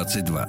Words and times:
22. 0.00 0.48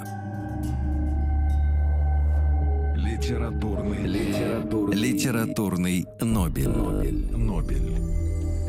Литературный, 2.96 4.08
литературный, 4.08 4.96
Литературный 4.96 6.06
Нобель. 6.22 6.70
Нобель. 6.70 7.36
Нобель. 7.36 7.92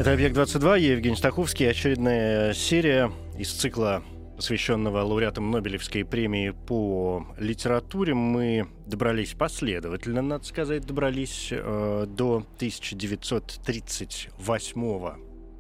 Это 0.01 0.13
«Объект-22», 0.13 0.81
я 0.81 0.95
Евгений 0.95 1.15
Стаховский. 1.15 1.71
Очередная 1.71 2.53
серия 2.53 3.13
из 3.39 3.53
цикла, 3.53 4.03
посвященного 4.35 5.03
лауреатам 5.03 5.53
Нобелевской 5.53 6.05
премии 6.05 6.51
по 6.51 7.29
литературе. 7.39 8.15
Мы 8.15 8.67
добрались 8.85 9.35
последовательно, 9.35 10.21
надо 10.21 10.45
сказать, 10.45 10.85
добрались 10.85 11.51
э, 11.53 12.07
до 12.09 12.39
1938 12.57 15.15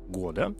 года, 0.08 0.52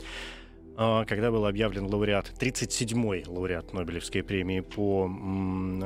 когда 0.76 1.30
был 1.30 1.46
объявлен 1.46 1.86
лауреат, 1.86 2.32
37-й 2.38 3.24
лауреат 3.26 3.72
Нобелевской 3.72 4.22
премии 4.22 4.60
по 4.60 5.10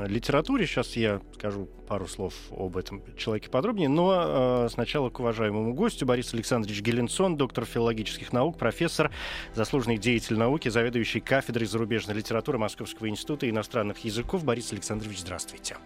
литературе. 0.06 0.66
Сейчас 0.66 0.96
я 0.96 1.20
скажу 1.34 1.68
пару 1.86 2.06
слов 2.06 2.34
об 2.50 2.76
этом 2.76 3.02
человеке 3.16 3.48
подробнее, 3.48 3.88
но 3.88 4.64
э, 4.66 4.68
сначала 4.70 5.10
к 5.10 5.20
уважаемому 5.20 5.74
гостю 5.74 6.06
Борис 6.06 6.34
Александрович 6.34 6.80
Геленсон, 6.82 7.36
доктор 7.36 7.64
филологических 7.64 8.32
наук, 8.32 8.58
профессор, 8.58 9.10
заслуженный 9.54 9.98
деятель 9.98 10.36
науки, 10.36 10.68
заведующий 10.68 11.20
кафедрой 11.20 11.66
зарубежной 11.66 12.16
литературы 12.16 12.58
Московского 12.58 13.08
института 13.08 13.48
иностранных 13.48 13.98
языков. 13.98 14.44
Борис 14.44 14.72
Александрович, 14.72 15.20
здравствуйте. 15.20 15.76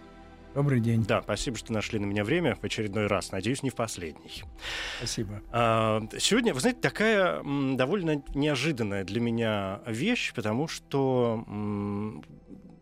Добрый 0.53 0.81
день. 0.81 1.05
Да, 1.05 1.21
спасибо, 1.21 1.55
что 1.57 1.71
нашли 1.71 1.97
на 1.97 2.05
меня 2.05 2.25
время 2.25 2.55
в 2.55 2.63
очередной 2.63 3.07
раз. 3.07 3.31
Надеюсь, 3.31 3.63
не 3.63 3.69
в 3.69 3.75
последний. 3.75 4.43
Спасибо. 4.97 5.41
А, 5.51 6.03
Сегодня, 6.19 6.53
вы 6.53 6.59
знаете, 6.59 6.81
такая 6.81 7.39
м, 7.39 7.77
довольно 7.77 8.21
неожиданная 8.35 9.05
для 9.05 9.21
меня 9.21 9.79
вещь, 9.87 10.33
потому 10.33 10.67
что 10.67 11.45
м, 11.47 12.21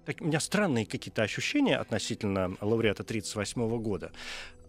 так- 0.06 0.20
у 0.22 0.26
меня 0.26 0.40
странные 0.40 0.88
какие-то 0.88 1.22
ощущения 1.22 1.78
относительно 1.78 2.56
лауреата 2.60 3.04
1938 3.04 3.78
года. 3.80 4.12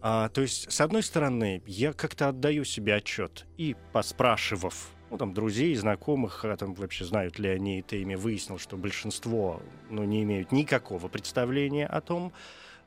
А, 0.01 0.29
то 0.29 0.41
есть, 0.41 0.71
с 0.71 0.79
одной 0.79 1.01
стороны, 1.01 1.63
я 1.65 1.93
как-то 1.93 2.29
отдаю 2.29 2.65
себе 2.65 2.93
отчет 2.95 3.47
и 3.57 3.75
поспрашивав 3.93 4.89
ну, 5.09 5.17
там, 5.17 5.33
друзей, 5.33 5.75
знакомых, 5.75 6.45
а 6.45 6.55
там 6.55 6.73
вообще 6.73 7.03
знают 7.03 7.37
ли 7.37 7.49
они 7.49 7.81
это 7.81 7.97
имя, 7.97 8.17
выяснил, 8.17 8.57
что 8.59 8.77
большинство 8.77 9.61
ну, 9.89 10.05
не 10.05 10.23
имеют 10.23 10.53
никакого 10.53 11.09
представления 11.09 11.85
о 11.85 11.99
том, 11.99 12.31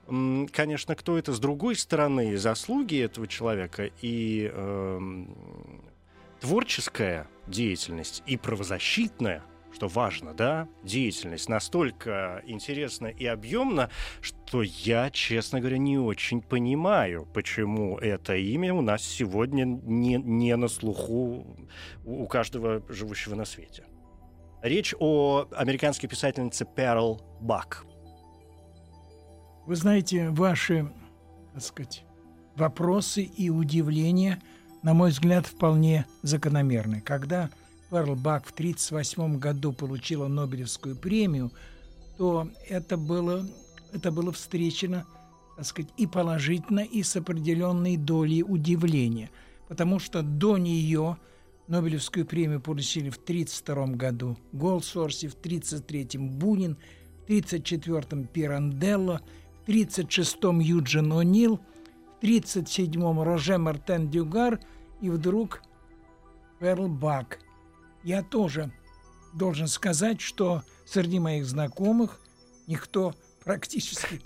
конечно, 0.07 0.95
кто 0.95 1.19
это 1.19 1.33
с 1.33 1.41
другой 1.41 1.77
стороны, 1.77 2.37
заслуги 2.37 3.01
этого 3.03 3.27
человека 3.27 3.91
и 4.03 4.51
эм, 4.53 5.35
творческая 6.41 7.27
деятельность 7.47 8.23
и 8.27 8.37
правозащитная, 8.37 9.43
что 9.73 9.89
важно, 9.89 10.35
да, 10.35 10.69
деятельность 10.83 11.49
настолько 11.49 12.43
интересна 12.47 13.07
и 13.07 13.27
объемна, 13.27 13.91
что 14.21 14.63
я, 14.63 15.11
честно 15.11 15.61
говоря, 15.61 15.79
не 15.79 15.99
очень 15.99 16.43
понимаю, 16.43 17.27
почему 17.35 17.99
это 17.99 18.37
имя 18.37 18.73
у 18.73 18.83
нас 18.83 19.03
сегодня 19.03 19.65
не, 19.65 20.17
не 20.17 20.55
на 20.57 20.69
слуху 20.69 21.47
у 22.05 22.27
каждого 22.27 22.83
живущего 22.89 23.35
на 23.35 23.45
свете. 23.45 23.85
Речь 24.63 24.95
о 24.99 25.47
американской 25.53 26.09
писательнице 26.09 26.65
Перл 26.65 27.21
Бак. 27.41 27.85
Вы 29.67 29.77
знаете, 29.77 30.29
ваши, 30.29 30.93
так 31.55 31.63
сказать, 31.63 32.05
вопросы 32.55 33.23
и 33.23 33.49
удивления, 33.49 34.43
на 34.83 34.93
мой 34.93 35.11
взгляд, 35.11 35.47
вполне 35.47 36.05
закономерны. 36.23 37.01
Когда 37.01 37.49
Перл 37.91 38.15
Бак 38.15 38.45
в 38.47 38.53
1938 38.53 39.39
году 39.39 39.73
получила 39.73 40.29
Нобелевскую 40.29 40.97
премию, 40.97 41.51
то 42.19 42.49
это 42.69 42.99
было, 42.99 43.47
это 43.93 44.13
было 44.13 44.33
встречено, 44.33 45.07
так 45.57 45.65
сказать, 45.65 45.91
и 45.97 46.07
положительно, 46.07 46.81
и 46.81 47.03
с 47.03 47.17
определенной 47.17 47.97
долей 47.97 48.43
удивления. 48.43 49.31
Потому 49.69 49.99
что 49.99 50.21
до 50.21 50.59
нее 50.59 51.17
Нобелевскую 51.69 52.27
премию 52.27 52.61
получили 52.61 53.09
в 53.09 53.17
1932 53.17 53.97
году 53.97 54.37
Голдсорси, 54.53 55.29
в 55.29 55.35
1933 55.35 56.21
Бунин, 56.21 56.77
в 57.23 57.25
1934 57.25 58.27
Пиранделло, 58.27 59.23
в 59.67 59.69
1936 59.69 60.37
Юджин 60.67 61.13
О'Нил, 61.13 61.59
в 62.21 62.25
1937 62.25 63.23
Роже 63.23 63.59
Мартен 63.59 64.11
Дюгар 64.11 64.61
и 65.01 65.11
вдруг 65.11 65.63
Перл 66.59 66.89
Бак. 66.89 67.39
Я 68.03 68.23
тоже 68.23 68.71
должен 69.33 69.67
сказать, 69.67 70.21
что 70.21 70.63
среди 70.85 71.19
моих 71.19 71.47
знакомых 71.47 72.21
никто 72.67 73.15
практически 73.43 74.21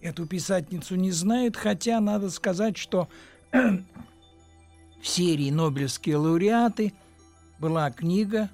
эту 0.00 0.26
писательницу 0.26 0.96
не 0.96 1.10
знает, 1.10 1.56
хотя 1.56 2.00
надо 2.00 2.30
сказать, 2.30 2.76
что 2.76 3.08
в 3.52 5.06
серии 5.06 5.50
«Нобелевские 5.50 6.16
лауреаты» 6.16 6.92
была 7.58 7.90
книга 7.90 8.50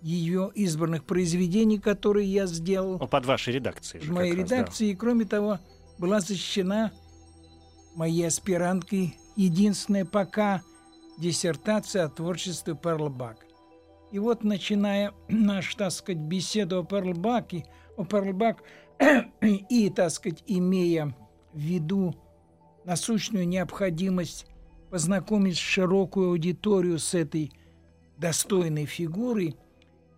ее 0.00 0.50
избранных 0.54 1.04
произведений, 1.04 1.78
которые 1.78 2.26
я 2.30 2.46
сделал 2.46 2.98
Ну, 2.98 3.08
под 3.08 3.26
вашей 3.26 3.54
редакцией. 3.54 4.04
же 4.04 4.12
моей 4.12 4.34
раз, 4.34 4.48
да. 4.48 4.56
редакции. 4.56 4.88
И, 4.90 4.94
кроме 4.94 5.24
того, 5.24 5.58
была 5.98 6.20
защищена 6.20 6.92
моей 7.94 8.26
аспиранткой 8.28 9.16
единственная 9.36 10.04
пока 10.04 10.62
диссертация 11.18 12.04
о 12.04 12.08
творчестве 12.08 12.76
Перл 12.76 13.08
Бак. 13.08 13.44
И 14.12 14.18
вот, 14.18 14.44
начиная 14.44 15.12
нашу, 15.28 15.76
так 15.76 15.92
сказать, 15.92 16.20
беседу 16.22 16.78
о 16.80 16.84
Перл 16.84 17.14
Баке, 17.14 17.64
о 17.96 18.04
Перл 18.04 18.32
Бак, 18.32 18.62
и, 19.40 19.90
так 19.90 20.10
сказать, 20.10 20.42
имея 20.46 21.14
в 21.52 21.58
виду 21.58 22.14
насущную 22.84 23.46
необходимость 23.46 24.46
познакомить 24.90 25.58
широкую 25.58 26.30
аудиторию 26.30 26.98
с 26.98 27.14
этой 27.14 27.52
достойной 28.16 28.86
фигурой, 28.86 29.56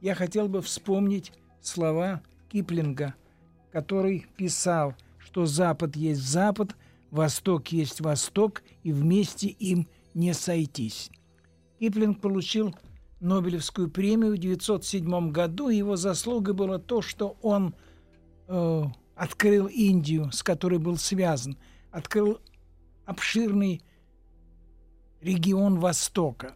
я 0.01 0.15
хотел 0.15 0.49
бы 0.49 0.63
вспомнить 0.63 1.33
слова 1.61 2.23
Киплинга, 2.49 3.15
который 3.73 4.27
писал, 4.37 4.95
что 5.19 5.47
Запад 5.47 5.97
есть 5.97 6.23
Запад, 6.23 6.77
Восток 7.11 7.69
есть 7.69 8.01
Восток, 8.01 8.63
и 8.83 8.93
вместе 8.93 9.49
им 9.49 9.89
не 10.15 10.33
сойтись. 10.33 11.11
Киплинг 11.79 12.21
получил 12.21 12.75
Нобелевскую 13.21 13.91
премию 13.91 14.33
в 14.33 14.39
1907 14.39 15.31
году, 15.31 15.69
его 15.69 15.97
заслугой 15.97 16.55
было 16.55 16.79
то, 16.79 17.03
что 17.03 17.37
он 17.43 17.75
э, 18.49 18.83
открыл 19.15 19.67
Индию, 19.67 20.33
с 20.33 20.43
которой 20.43 20.79
был 20.79 20.97
связан, 20.97 21.59
открыл 21.91 22.41
обширный 23.05 23.83
регион 25.21 25.79
Востока. 25.79 26.55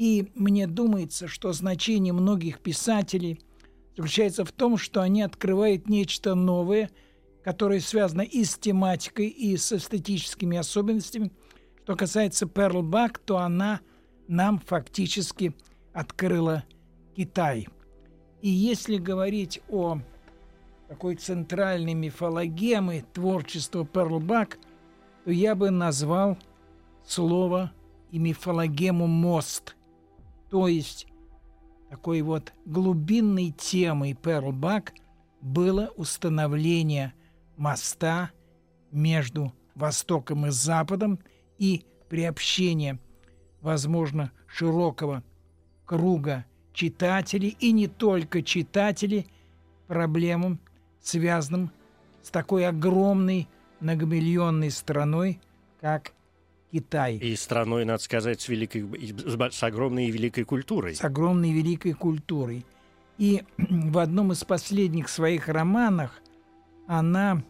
И 0.00 0.32
мне 0.34 0.66
думается, 0.66 1.28
что 1.28 1.52
значение 1.52 2.14
многих 2.14 2.60
писателей 2.60 3.38
заключается 3.94 4.46
в 4.46 4.50
том, 4.50 4.78
что 4.78 5.02
они 5.02 5.20
открывают 5.20 5.90
нечто 5.90 6.34
новое, 6.34 6.88
которое 7.44 7.80
связано 7.80 8.22
и 8.22 8.44
с 8.44 8.56
тематикой, 8.56 9.26
и 9.26 9.54
с 9.58 9.70
эстетическими 9.72 10.56
особенностями. 10.56 11.30
Что 11.82 11.96
касается 11.96 12.46
Перл 12.46 12.82
Бак, 12.82 13.18
то 13.18 13.36
она 13.36 13.82
нам 14.26 14.58
фактически 14.58 15.54
открыла 15.92 16.64
Китай. 17.14 17.68
И 18.40 18.48
если 18.48 18.96
говорить 18.96 19.60
о 19.68 19.98
такой 20.88 21.16
центральной 21.16 21.92
мифологемы 21.92 23.04
творчества 23.12 23.84
Перл 23.84 24.18
Бак, 24.18 24.56
то 25.26 25.30
я 25.30 25.54
бы 25.54 25.68
назвал 25.68 26.38
слово 27.04 27.70
и 28.10 28.18
мифологему 28.18 29.06
«мост». 29.06 29.76
То 30.50 30.68
есть 30.68 31.06
такой 31.88 32.22
вот 32.22 32.52
глубинной 32.64 33.50
темой 33.50 34.14
Перл 34.14 34.52
Бак 34.52 34.92
было 35.40 35.92
установление 35.96 37.14
моста 37.56 38.30
между 38.90 39.52
Востоком 39.74 40.46
и 40.46 40.50
Западом 40.50 41.20
и 41.58 41.84
приобщения, 42.08 42.98
возможно, 43.60 44.32
широкого 44.46 45.22
круга 45.86 46.44
читателей 46.72 47.56
и 47.60 47.72
не 47.72 47.86
только 47.86 48.42
читателей 48.42 49.26
проблемам, 49.86 50.60
связанным 51.00 51.70
с 52.22 52.30
такой 52.30 52.66
огромной 52.66 53.48
многомиллионной 53.80 54.70
страной, 54.70 55.40
как 55.80 56.12
Китай. 56.72 57.16
И 57.16 57.34
страной, 57.36 57.84
надо 57.84 58.02
сказать, 58.02 58.40
с, 58.40 58.48
великой, 58.48 58.86
с 59.50 59.62
огромной 59.62 60.06
и 60.06 60.10
великой 60.10 60.44
культурой. 60.44 60.94
С 60.94 61.04
огромной 61.04 61.50
и 61.50 61.52
великой 61.52 61.92
культурой. 61.92 62.64
И 63.18 63.42
в 63.58 63.98
одном 63.98 64.32
из 64.32 64.44
последних 64.44 65.08
своих 65.08 65.48
романов 65.48 66.12
она 66.86 67.42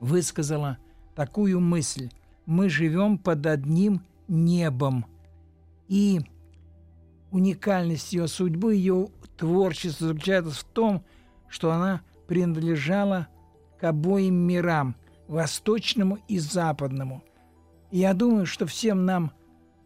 высказала 0.00 0.78
такую 1.14 1.60
мысль. 1.60 2.10
Мы 2.46 2.68
живем 2.68 3.18
под 3.18 3.46
одним 3.46 4.02
небом. 4.28 5.06
И 5.88 6.20
уникальность 7.30 8.12
ее 8.12 8.28
судьбы, 8.28 8.74
ее 8.74 9.08
творчества 9.36 10.08
заключается 10.08 10.52
в 10.52 10.64
том, 10.64 11.04
что 11.48 11.72
она 11.72 12.02
принадлежала 12.26 13.28
к 13.80 13.84
обоим 13.84 14.34
мирам, 14.34 14.94
восточному 15.26 16.18
и 16.28 16.38
западному. 16.38 17.22
Я 17.94 18.12
думаю, 18.12 18.44
что 18.44 18.66
всем 18.66 19.04
нам 19.04 19.30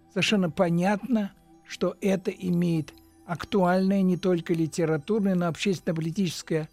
совершенно 0.08 0.48
понятно, 0.50 1.30
что 1.66 1.94
это 2.00 2.30
имеет 2.30 2.94
актуальное 3.26 4.00
не 4.00 4.16
только 4.16 4.54
литературное, 4.54 5.34
но 5.34 5.44
и 5.44 5.48
общественно-политическое 5.48 6.70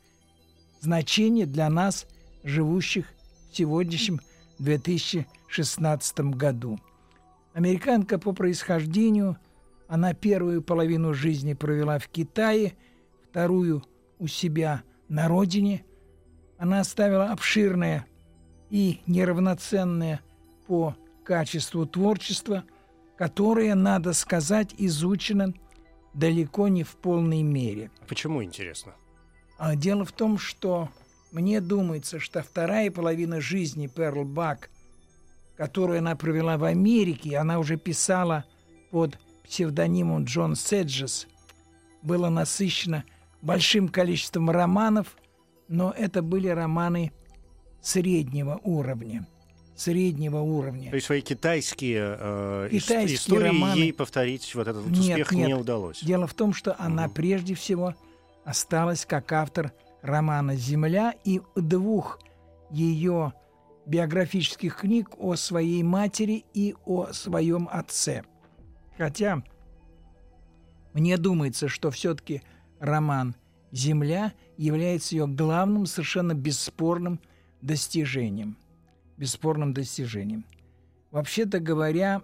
значение 0.79 1.45
для 1.45 1.69
нас, 1.69 2.07
живущих 2.45 3.07
в 3.51 3.57
сегодняшнем 3.57 4.21
2016 4.59 6.19
году. 6.37 6.79
Американка 7.53 8.17
по 8.17 8.31
происхождению, 8.31 9.35
она 9.89 10.13
первую 10.13 10.61
половину 10.61 11.13
жизни 11.13 11.53
провела 11.53 11.99
в 11.99 12.07
Китае, 12.07 12.77
вторую 13.29 13.83
у 14.19 14.27
себя 14.27 14.83
на 15.09 15.27
родине. 15.27 15.83
Она 16.57 16.79
оставила 16.79 17.25
обширное 17.25 18.05
и 18.69 19.01
неравноценное 19.05 20.21
по 20.65 20.95
качеству 21.25 21.86
творчества, 21.86 22.63
которое, 23.18 23.75
надо 23.75 24.13
сказать, 24.13 24.74
изучено 24.77 25.54
далеко 26.13 26.69
не 26.69 26.83
в 26.83 26.95
полной 26.95 27.42
мере. 27.42 27.92
Почему 28.07 28.42
интересно? 28.42 28.94
А 29.57 29.75
дело 29.75 30.06
в 30.06 30.13
том, 30.13 30.38
что 30.38 30.89
мне 31.31 31.60
думается, 31.60 32.19
что 32.19 32.42
вторая 32.42 32.92
половина 32.92 33.42
жизни 33.42 33.88
Перл 33.88 34.24
Бак, 34.24 34.69
которую 35.57 36.00
она 36.00 36.16
провела 36.16 36.57
в 36.57 36.63
Америке, 36.63 37.38
она 37.38 37.60
уже 37.60 37.78
писала 37.78 38.45
под 38.92 39.18
псевдонимом 39.44 40.24
Джон 40.25 40.56
Седжес, 40.56 41.28
была 42.01 42.30
насыщена 42.30 43.04
большим 43.42 43.89
количеством 43.89 44.50
романов, 44.50 45.18
но 45.68 45.92
это 45.92 46.21
были 46.21 46.48
романы 46.48 47.12
среднего 47.81 48.60
уровня. 48.63 49.28
Среднего 49.75 50.39
уровня. 50.39 50.89
То 50.89 50.95
есть 50.95 51.07
свои 51.07 51.22
китайские, 51.22 52.16
э, 52.18 52.69
Китайские 52.72 53.16
истории 53.18 53.50
романы- 53.50 53.75
ей 53.77 53.94
повторить 53.94 54.56
вот 54.56 54.68
этот 54.68 54.83
вот 54.83 54.92
Нет, 54.92 55.01
успех 55.19 55.31
нет. 55.33 55.48
не 55.48 55.54
удалось. 55.54 56.01
Дело 56.01 56.27
в 56.27 56.33
том, 56.33 56.54
что 56.54 56.75
она 56.80 57.10
прежде 57.10 57.56
всего 57.56 57.94
осталась 58.45 59.06
как 59.06 59.31
автор 59.33 59.74
романа 60.01 60.56
«Земля» 60.56 61.13
и 61.25 61.42
двух 61.56 62.19
ее 62.72 63.33
биографических 63.86 64.77
книг 64.77 65.10
о 65.18 65.36
своей 65.36 65.83
матери 65.83 66.45
и 66.54 66.75
о 66.86 67.12
своем 67.12 67.68
отце. 67.71 68.24
Хотя 68.98 69.44
мне 70.94 71.18
думается, 71.18 71.68
что 71.68 71.92
все-таки 71.92 72.42
роман 72.80 73.36
«Земля» 73.71 74.31
является 74.57 75.16
ее 75.16 75.28
главным, 75.28 75.86
совершенно 75.86 76.33
бесспорным 76.33 77.19
достижением. 77.62 78.57
Бесспорным 79.17 79.73
достижением. 79.73 80.44
Вообще-то 81.12 81.59
говоря, 81.59 82.21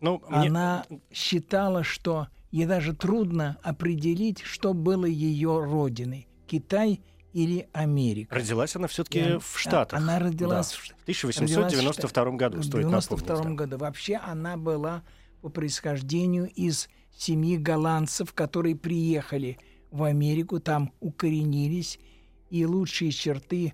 Ну, 0.00 0.22
мне- 0.28 0.48
она 0.48 0.86
считала, 1.12 1.82
что 1.82 2.28
ей 2.50 2.66
даже 2.66 2.94
трудно 2.94 3.56
определить, 3.62 4.42
что 4.42 4.74
было 4.74 5.06
ее 5.06 5.64
родиной– 5.64 6.28
Китай 6.46 7.00
или 7.32 7.68
Америка. 7.72 8.34
родилась 8.34 8.76
она 8.76 8.86
все-таки 8.86 9.18
И 9.18 9.38
в 9.38 9.58
Штатах. 9.58 9.98
Она 9.98 10.18
родилась 10.18 10.70
Да. 10.70 10.76
в 10.76 10.84
Ш- 10.84 10.94
В 10.94 11.02
1892 11.04 12.36
году, 12.36 12.58
в 12.60 12.64
стоит 12.64 12.84
92 12.86 13.34
напомнить. 13.38 13.58
да. 13.58 13.64
году. 13.64 13.78
Вообще 13.78 14.16
она 14.16 14.56
была 14.56 15.02
по 15.40 15.48
происхождению 15.48 16.48
из 16.50 16.88
семьи 17.16 17.56
голландцев, 17.56 18.32
которые 18.34 18.76
приехали 18.76 19.58
в 19.90 20.02
Америку, 20.04 20.60
там 20.60 20.92
укоренились, 21.00 21.98
и 22.54 22.64
лучшие 22.66 23.10
черты 23.10 23.72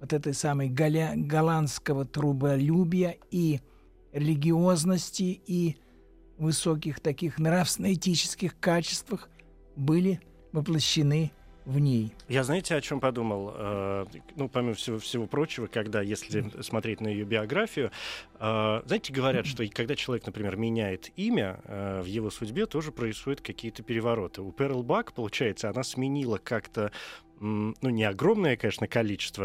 вот 0.00 0.12
этой 0.12 0.34
самой 0.34 0.68
голя- 0.68 1.16
голландского 1.16 2.04
труболюбия 2.04 3.16
и 3.32 3.60
религиозности 4.12 5.40
и 5.46 5.76
высоких 6.38 7.00
таких 7.00 7.40
нравственно-этических 7.40 8.58
качествах 8.60 9.28
были 9.74 10.20
воплощены 10.52 11.32
в 11.64 11.78
ней. 11.78 12.12
Я 12.28 12.44
знаете, 12.44 12.74
о 12.74 12.80
чем 12.80 13.00
подумал? 13.00 13.52
Э, 13.54 14.06
Ну, 14.36 14.48
помимо 14.48 14.74
всего, 14.74 14.98
всего 14.98 15.26
прочего, 15.26 15.66
когда, 15.66 16.00
если 16.00 16.62
смотреть 16.62 17.00
на 17.00 17.08
ее 17.08 17.24
биографию, 17.24 17.90
э, 18.38 18.82
знаете, 18.86 19.12
говорят, 19.12 19.46
что 19.46 19.66
когда 19.68 19.94
человек, 19.94 20.24
например, 20.26 20.56
меняет 20.56 21.10
имя, 21.16 21.60
э, 21.64 22.02
в 22.02 22.06
его 22.06 22.30
судьбе 22.30 22.66
тоже 22.66 22.92
происходят 22.92 23.40
какие-то 23.40 23.82
перевороты. 23.82 24.40
У 24.40 24.52
Перл 24.52 24.82
Бак, 24.82 25.12
получается, 25.12 25.68
она 25.68 25.82
сменила 25.82 26.38
как-то 26.38 26.92
ну, 27.40 27.88
не 27.88 28.04
огромное, 28.04 28.56
конечно, 28.56 28.86
количество 28.86 29.44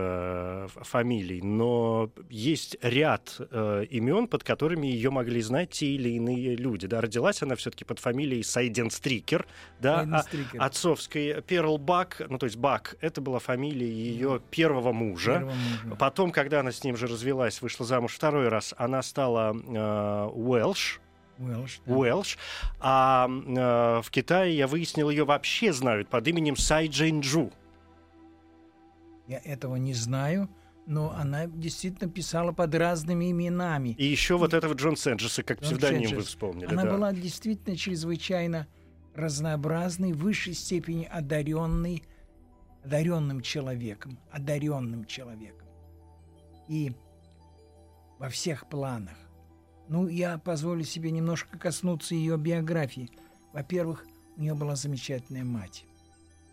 э, 0.65 0.68
фамилий, 0.83 1.42
но 1.42 2.12
есть 2.30 2.75
ряд 2.81 3.38
э, 3.39 3.86
имен, 3.89 4.27
под 4.27 4.44
которыми 4.44 4.86
ее 4.88 5.12
могли 5.12 5.42
знать 5.42 5.69
те 5.69 5.88
или 5.88 6.09
иные 6.09 6.57
люди. 6.57 6.88
Да, 6.88 7.00
родилась 7.00 7.42
она 7.42 7.56
все-таки 7.56 7.86
под 7.86 8.00
фамилией 8.00 8.44
Сайден 8.44 8.92
Стрикер, 8.92 9.47
да, 9.80 10.24
Сайден 10.30 10.59
а- 10.59 10.65
отцовской 10.65 11.42
Перл 11.42 11.77
Бак, 11.77 12.21
ну 12.30 12.38
то 12.38 12.47
есть 12.47 12.57
Бак, 12.57 12.97
это 13.00 13.21
была 13.21 13.39
фамилия 13.39 13.89
ее 13.89 14.41
первого 14.51 14.91
мужа. 14.91 15.36
Первого 15.36 15.53
мужа. 15.53 15.96
Потом, 15.98 16.31
когда 16.31 16.60
она 16.60 16.74
с 16.74 16.84
ним 16.84 16.98
же 16.98 17.08
развелась, 17.08 17.62
вышла 17.62 17.86
замуж 17.86 18.13
второй 18.13 18.50
раз, 18.50 18.74
она 18.77 19.01
стала 19.03 19.55
э, 19.55 20.29
Уэлш, 20.34 21.00
Уэлш, 21.38 21.79
да. 21.86 21.93
Уэлш, 21.93 22.38
а 22.81 23.29
э, 23.29 24.01
в 24.01 24.12
Китае 24.12 24.58
я 24.58 24.67
выяснил, 24.67 25.10
ее 25.10 25.24
вообще 25.24 25.72
знают 25.72 26.10
под 26.10 26.27
именем 26.27 26.58
Сай 26.58 26.88
Джейнджу. 26.88 27.53
Я 29.27 29.39
этого 29.39 29.75
не 29.75 29.94
знаю, 29.94 30.50
но 30.86 31.12
она 31.12 31.48
действительно 31.48 32.10
писала 32.10 32.51
под 32.51 32.75
разными 32.75 33.32
именами. 33.32 33.89
И 33.98 34.05
еще 34.05 34.38
вот 34.38 34.53
этого 34.53 34.74
Джон 34.74 34.98
Сенджеса, 34.98 35.44
как 35.44 35.62
Джон 35.62 35.70
псевдоним 35.70 36.01
вы 36.01 36.08
Сенджес. 36.08 36.27
вспомнили. 36.27 36.65
Она 36.67 36.84
да. 36.84 36.91
была 36.91 37.13
действительно 37.13 37.75
чрезвычайно 37.75 38.67
разнообразной, 39.15 40.13
в 40.13 40.17
высшей 40.17 40.53
степени 40.53 41.05
одаренной, 41.05 42.03
одаренным 42.84 43.41
человеком, 43.41 44.20
одаренным 44.32 45.05
человеком. 45.05 45.67
И 46.67 46.94
во 48.20 48.29
всех 48.29 48.67
планах. 48.70 49.15
Ну, 49.88 50.08
я 50.08 50.38
позволю 50.38 50.84
себе 50.84 51.12
немножко 51.12 51.58
коснуться 51.58 52.15
ее 52.15 52.38
биографии. 52.38 53.10
Во-первых, 53.53 54.05
у 54.36 54.41
нее 54.41 54.55
была 54.55 54.75
замечательная 54.75 55.44
мать. 55.44 55.86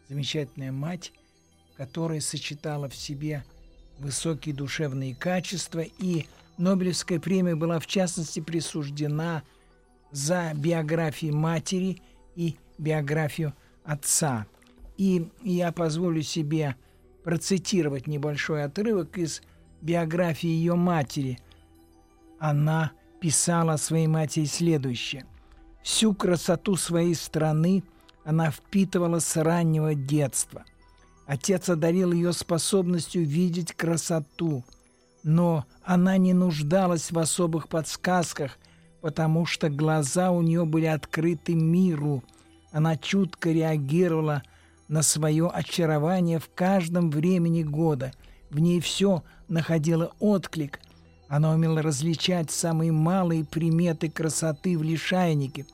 Замечательная 0.08 0.72
мать, 0.72 1.12
которая 1.76 2.20
сочетала 2.20 2.88
в 2.88 2.94
себе 2.94 3.44
высокие 3.98 4.54
душевные 4.54 5.14
качества, 5.14 5.80
и 5.80 6.26
Нобелевская 6.58 7.18
премия 7.18 7.56
была 7.56 7.78
в 7.78 7.86
частности 7.86 8.40
присуждена 8.40 9.42
за 10.10 10.52
биографии 10.54 11.30
матери 11.30 12.02
и 12.36 12.56
биографию 12.78 13.54
отца. 13.84 14.46
И 14.96 15.28
я 15.42 15.72
позволю 15.72 16.22
себе 16.22 16.76
процитировать 17.24 18.06
небольшой 18.06 18.64
отрывок 18.64 19.16
из 19.18 19.42
биографии 19.80 20.48
ее 20.48 20.74
матери. 20.74 21.38
Она 22.38 22.92
писала 23.20 23.76
своей 23.76 24.06
матери 24.06 24.44
следующее. 24.44 25.24
«Всю 25.82 26.14
красоту 26.14 26.76
своей 26.76 27.14
страны 27.14 27.82
она 28.24 28.50
впитывала 28.50 29.18
с 29.18 29.36
раннего 29.36 29.94
детства. 29.94 30.64
Отец 31.26 31.68
одарил 31.68 32.12
ее 32.12 32.32
способностью 32.32 33.24
видеть 33.24 33.72
красоту, 33.72 34.64
но 35.22 35.64
она 35.84 36.16
не 36.16 36.34
нуждалась 36.34 37.10
в 37.10 37.18
особых 37.18 37.68
подсказках, 37.68 38.58
потому 39.00 39.46
что 39.46 39.68
глаза 39.68 40.30
у 40.30 40.42
нее 40.42 40.64
были 40.64 40.86
открыты 40.86 41.54
миру. 41.54 42.22
Она 42.72 42.96
чутко 42.96 43.50
реагировала 43.50 44.42
на 44.88 45.02
свое 45.02 45.48
очарование 45.48 46.38
в 46.38 46.50
каждом 46.54 47.10
времени 47.10 47.62
года, 47.62 48.12
В 48.50 48.58
ней 48.58 48.80
все 48.80 49.22
находило 49.48 50.12
отклик. 50.18 50.80
Она 51.28 51.52
умела 51.52 51.80
различать 51.80 52.50
самые 52.50 52.92
малые 52.92 53.46
приметы 53.46 54.10
красоты 54.10 54.76
в 54.76 54.82
лишайнике, 54.82 55.64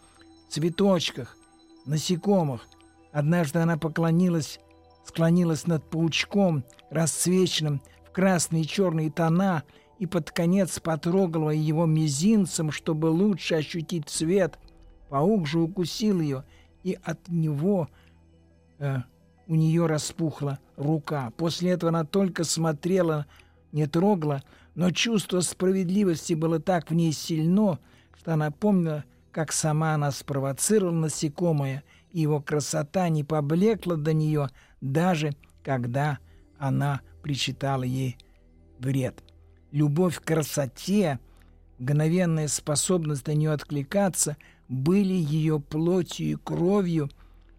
цветочках, 0.48 1.36
насекомых. 1.84 2.68
Однажды 3.10 3.58
она 3.58 3.76
поклонилась, 3.76 4.60
склонилась 5.08 5.66
над 5.66 5.82
паучком, 5.88 6.64
расцвеченным 6.90 7.80
в 8.06 8.12
красные 8.12 8.62
и 8.62 8.66
черные 8.66 9.10
тона, 9.10 9.62
и 9.98 10.06
под 10.06 10.30
конец 10.30 10.78
потрогала 10.80 11.50
его 11.50 11.86
мизинцем, 11.86 12.70
чтобы 12.70 13.06
лучше 13.06 13.54
ощутить 13.56 14.08
цвет. 14.08 14.58
Паук 15.08 15.46
же 15.46 15.60
укусил 15.60 16.20
ее, 16.20 16.44
и 16.84 16.98
от 17.02 17.26
него 17.28 17.88
э, 18.78 18.98
у 19.46 19.54
нее 19.54 19.86
распухла 19.86 20.58
рука. 20.76 21.32
После 21.38 21.70
этого 21.70 21.88
она 21.88 22.04
только 22.04 22.44
смотрела, 22.44 23.24
не 23.72 23.86
трогала, 23.86 24.42
но 24.74 24.90
чувство 24.90 25.40
справедливости 25.40 26.34
было 26.34 26.60
так 26.60 26.90
в 26.90 26.94
ней 26.94 27.12
сильно, 27.12 27.78
что 28.14 28.34
она 28.34 28.50
помнила, 28.50 29.04
как 29.32 29.52
сама 29.52 29.94
она 29.94 30.10
спровоцировала 30.10 30.94
насекомое, 30.94 31.82
его 32.20 32.40
красота 32.40 33.08
не 33.08 33.24
поблекла 33.24 33.96
до 33.96 34.12
нее, 34.12 34.48
даже 34.80 35.34
когда 35.62 36.18
она 36.58 37.00
причитала 37.22 37.82
ей 37.82 38.16
вред. 38.78 39.22
Любовь 39.70 40.18
к 40.18 40.24
красоте, 40.24 41.18
мгновенная 41.78 42.48
способность 42.48 43.26
на 43.26 43.32
нее 43.32 43.52
откликаться 43.52 44.36
были 44.68 45.14
ее 45.14 45.60
плотью 45.60 46.30
и 46.30 46.34
кровью, 46.36 47.10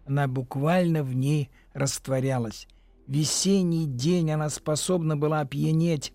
она 0.06 0.26
буквально 0.26 1.04
в 1.04 1.14
ней 1.14 1.50
растворялась. 1.72 2.66
Весенний 3.06 3.86
день 3.86 4.30
она 4.30 4.50
способна 4.50 5.16
была 5.16 5.40
опьянеть 5.40 6.12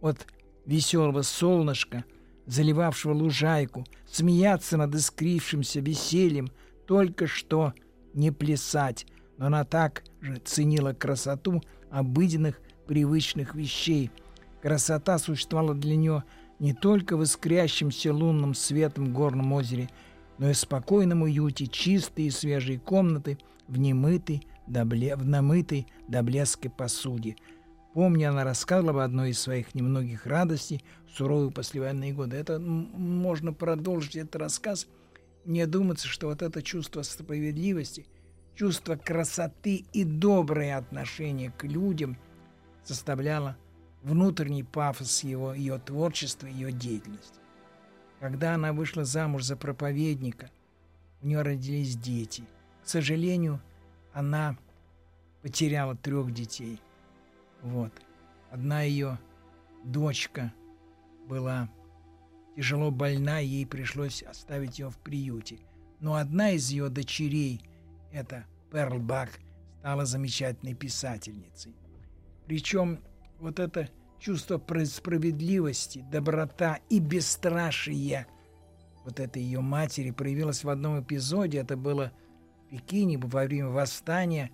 от 0.00 0.26
веселого 0.64 1.22
солнышка, 1.22 2.04
заливавшего 2.46 3.12
лужайку, 3.12 3.84
смеяться 4.10 4.76
над 4.76 4.94
искрившимся 4.94 5.80
весельем, 5.80 6.50
только 6.86 7.26
что 7.26 7.74
не 8.14 8.30
плясать, 8.30 9.06
но 9.38 9.46
она 9.46 9.64
так 9.64 10.04
же 10.20 10.36
ценила 10.36 10.92
красоту 10.92 11.62
обыденных 11.90 12.60
привычных 12.86 13.54
вещей. 13.54 14.10
Красота 14.62 15.18
существовала 15.18 15.74
для 15.74 15.96
нее 15.96 16.24
не 16.58 16.72
только 16.72 17.16
в 17.16 17.22
искрящемся 17.22 18.12
лунным 18.12 18.54
светом 18.54 19.12
горном 19.12 19.52
озере, 19.52 19.90
но 20.38 20.50
и 20.50 20.52
в 20.52 20.56
спокойном 20.56 21.22
уюте 21.22 21.66
чистой 21.66 22.26
и 22.26 22.30
свежей 22.30 22.78
комнаты 22.78 23.38
в 23.68 23.78
немытой, 23.78 24.46
до 24.66 24.84
бле... 24.84 25.16
в 25.16 25.26
намытой 25.26 25.86
до 26.08 26.22
блеска 26.22 26.70
посуде. 26.70 27.36
Помню, 27.94 28.30
она 28.30 28.44
рассказывала 28.44 28.90
об 28.90 28.98
одной 28.98 29.30
из 29.30 29.40
своих 29.40 29.74
немногих 29.74 30.26
радостей 30.26 30.84
в 31.06 31.16
суровые 31.16 31.50
послевоенные 31.50 32.12
годы. 32.12 32.36
Это 32.36 32.58
можно 32.58 33.52
продолжить 33.54 34.16
этот 34.16 34.36
рассказ. 34.36 34.86
Мне 35.46 35.66
думается, 35.66 36.08
что 36.08 36.26
вот 36.26 36.42
это 36.42 36.60
чувство 36.60 37.02
справедливости, 37.02 38.04
чувство 38.56 38.96
красоты 38.96 39.84
и 39.92 40.02
доброе 40.02 40.76
отношение 40.76 41.52
к 41.52 41.62
людям 41.62 42.18
составляло 42.82 43.56
внутренний 44.02 44.64
пафос 44.64 45.22
его, 45.22 45.54
ее 45.54 45.78
творчества, 45.78 46.48
ее 46.48 46.72
деятельности. 46.72 47.38
Когда 48.18 48.54
она 48.54 48.72
вышла 48.72 49.04
замуж 49.04 49.44
за 49.44 49.56
проповедника, 49.56 50.50
у 51.22 51.28
нее 51.28 51.42
родились 51.42 51.96
дети. 51.96 52.42
К 52.82 52.88
сожалению, 52.88 53.60
она 54.12 54.58
потеряла 55.42 55.94
трех 55.94 56.34
детей. 56.34 56.80
Вот. 57.62 57.92
Одна 58.50 58.82
ее 58.82 59.16
дочка 59.84 60.52
была 61.28 61.68
тяжело 62.56 62.90
больна, 62.90 63.38
ей 63.38 63.66
пришлось 63.66 64.22
оставить 64.22 64.78
ее 64.78 64.90
в 64.90 64.98
приюте. 64.98 65.58
Но 66.00 66.14
одна 66.14 66.50
из 66.50 66.70
ее 66.70 66.88
дочерей, 66.88 67.60
это 68.12 68.44
Перл 68.72 68.98
Бак, 68.98 69.38
стала 69.80 70.04
замечательной 70.04 70.74
писательницей. 70.74 71.74
Причем 72.46 72.98
вот 73.38 73.60
это 73.60 73.88
чувство 74.18 74.60
справедливости, 74.84 76.04
доброта 76.10 76.80
и 76.88 76.98
бесстрашие 76.98 78.26
вот 79.04 79.20
этой 79.20 79.40
ее 79.40 79.60
матери 79.60 80.10
проявилось 80.10 80.64
в 80.64 80.68
одном 80.68 81.00
эпизоде. 81.00 81.58
Это 81.58 81.76
было 81.76 82.10
Пекине 82.70 83.18
во 83.18 83.44
время 83.44 83.68
восстания 83.68 84.50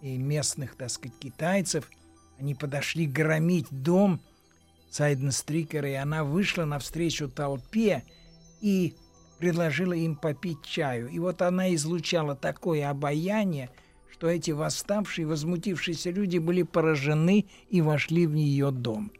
и 0.00 0.16
местных, 0.16 0.76
так 0.76 0.90
сказать, 0.90 1.18
китайцев. 1.18 1.90
Они 2.38 2.54
подошли 2.54 3.06
громить 3.06 3.66
дом 3.70 4.20
Сайден 4.96 5.30
Стрикера, 5.30 5.90
и 5.90 5.94
она 5.94 6.24
вышла 6.24 6.64
навстречу 6.64 7.28
толпе 7.28 8.02
и 8.62 8.94
предложила 9.38 9.92
им 9.92 10.16
попить 10.16 10.62
чаю. 10.62 11.08
И 11.08 11.18
вот 11.18 11.42
она 11.42 11.74
излучала 11.74 12.34
такое 12.34 12.88
обаяние, 12.88 13.68
что 14.10 14.26
эти 14.28 14.52
восставшие, 14.52 15.26
возмутившиеся 15.26 16.10
люди 16.10 16.38
были 16.38 16.62
поражены 16.62 17.44
и 17.68 17.82
вошли 17.82 18.26
в 18.26 18.32
ее 18.32 18.70
дом. 18.70 19.12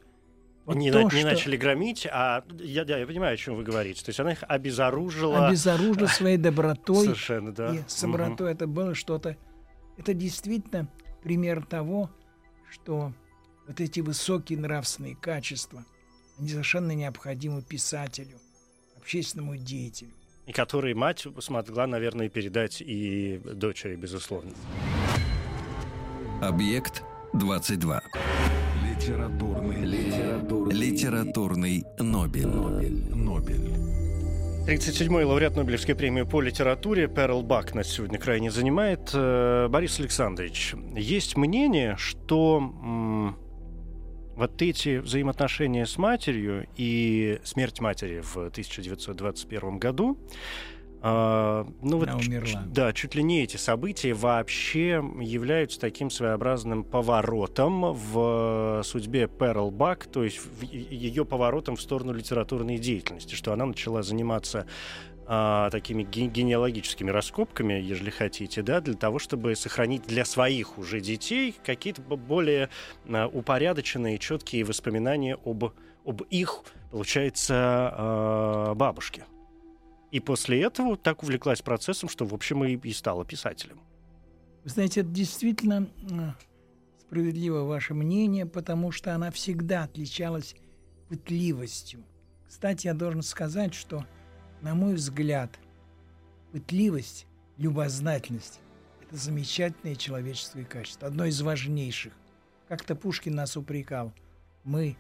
Вот 0.65 0.77
не, 0.77 0.91
то, 0.91 1.01
на, 1.01 1.05
не 1.05 1.11
что... 1.11 1.25
начали 1.25 1.59
громить, 1.59 2.09
а 2.11 2.43
я, 2.59 2.87
да, 2.87 2.97
я 2.97 3.07
понимаю, 3.07 3.35
о 3.35 3.37
чем 3.37 3.57
вы 3.57 3.63
говорите. 3.63 4.03
То 4.03 4.09
есть 4.09 4.19
она 4.19 4.33
их 4.33 4.43
обезоружила. 4.49 5.49
Обезоружила 5.49 6.07
своей 6.07 6.39
добротой. 6.39 7.05
Совершенно, 7.05 7.53
да. 7.53 7.75
И 7.75 7.81
с 7.87 8.01
добротой 8.01 8.47
угу. 8.47 8.55
это 8.55 8.67
было 8.67 8.95
что-то. 8.95 9.37
Это 9.99 10.15
действительно 10.15 10.89
пример 11.23 11.67
того, 11.67 12.11
что 12.71 13.13
вот 13.67 13.81
эти 13.81 14.01
высокие 14.01 14.59
нравственные 14.59 15.17
качества, 15.17 15.85
они 16.39 16.49
совершенно 16.49 16.93
необходимы 16.93 17.63
писателю, 17.63 18.39
общественному 18.97 19.57
деятелю. 19.57 20.13
И 20.47 20.53
которые 20.53 20.95
мать 20.95 21.27
смогла, 21.41 21.87
наверное, 21.87 22.29
передать 22.29 22.81
и 22.81 23.41
дочери, 23.45 23.97
безусловно. 23.97 24.53
Объект 26.41 27.03
22. 27.33 28.03
Литературный, 28.89 29.85
литературный, 29.85 30.75
литературный 30.75 31.85
Нобель. 31.99 32.47
Нобель. 32.47 33.15
Нобель. 33.15 33.71
37-й 34.67 35.25
лауреат 35.25 35.57
Нобелевской 35.57 35.95
премии 35.95 36.23
по 36.23 36.41
литературе 36.41 37.07
Перл 37.07 37.43
Бак 37.43 37.75
нас 37.75 37.89
сегодня 37.89 38.19
крайне 38.19 38.51
занимает. 38.51 39.11
Э, 39.15 39.69
Борис 39.69 40.01
Александрович, 40.01 40.75
есть 40.97 41.37
мнение, 41.37 41.97
что 41.97 42.59
вот 44.37 44.61
эти 44.63 44.99
взаимоотношения 44.99 45.87
с 45.87 45.99
матерью 45.99 46.67
и 46.77 47.41
смерть 47.43 47.81
матери 47.81 48.21
в 48.21 48.37
1921 48.37 49.79
году 49.79 50.19
а, 51.09 51.67
ну 51.83 51.99
вот, 51.99 52.09
умерла. 52.15 52.65
Да, 52.67 52.93
чуть 52.93 53.15
ли 53.15 53.23
не 53.23 53.43
эти 53.43 53.57
события 53.57 54.13
вообще 54.13 55.05
являются 55.21 55.79
таким 55.79 56.11
своеобразным 56.11 56.85
поворотом 56.85 57.93
в 57.93 58.83
судьбе 58.85 59.29
Перл 59.29 59.71
Бак, 59.71 60.07
то 60.07 60.25
есть 60.25 60.41
ее 60.63 61.25
поворотом 61.25 61.77
в 61.77 61.81
сторону 61.81 62.13
литературной 62.13 62.79
деятельности, 62.79 63.35
что 63.35 63.53
она 63.53 63.67
начала 63.67 64.03
заниматься 64.03 64.67
а, 65.29 65.71
такими 65.71 66.05
генеалогическими 66.05 67.11
раскопками, 67.11 67.75
ежели 67.75 68.11
хотите, 68.11 68.63
да, 68.63 68.81
для 68.81 68.95
того, 68.95 69.19
чтобы 69.19 69.57
сохранить 69.57 70.03
для 70.03 70.25
своих 70.25 70.79
уже 70.79 71.01
детей 71.01 71.55
какие-то 71.65 72.03
более 72.03 72.69
а, 73.09 73.27
упорядоченные, 73.27 74.19
четкие 74.19 74.65
воспоминания 74.65 75.37
об, 75.45 75.73
об 76.05 76.23
их, 76.31 76.63
получается, 76.91 77.55
а, 77.57 78.75
бабушке. 78.75 79.25
И 80.13 80.21
после 80.21 80.63
этого 80.63 80.97
так 80.97 81.23
увлеклась 81.23 81.61
процессом, 81.61 82.09
что, 82.09 82.25
в 82.25 82.33
общем, 82.33 82.65
и, 82.65 82.77
и 82.77 82.93
стала 82.93 83.25
писателем. 83.25 83.81
Вы 84.63 84.71
знаете, 84.71 85.01
это 85.01 85.11
действительно 85.11 85.89
справедливо 87.01 87.65
ваше 87.65 87.95
мнение, 87.95 88.47
потому 88.47 88.93
что 88.93 89.15
она 89.15 89.31
всегда 89.31 89.85
отличалась 89.85 90.55
пытливостью. 91.09 92.05
Кстати, 92.49 92.87
я 92.87 92.95
должен 92.95 93.23
сказать, 93.23 93.75
что, 93.75 94.05
на 94.61 94.75
мой 94.75 94.95
взгляд, 94.95 95.59
пытливость, 96.53 97.27
любознательность– 97.57 98.61
это 99.03 99.17
замечательное 99.17 99.95
человеческое 99.95 100.65
качество, 100.65 101.09
одно 101.09 101.25
из 101.27 101.41
важнейших. 101.41 102.13
Как-то 102.69 102.97
Пушкин 102.97 103.35
нас 103.35 103.57
упрекал. 103.57 104.13
Мы 104.65 104.97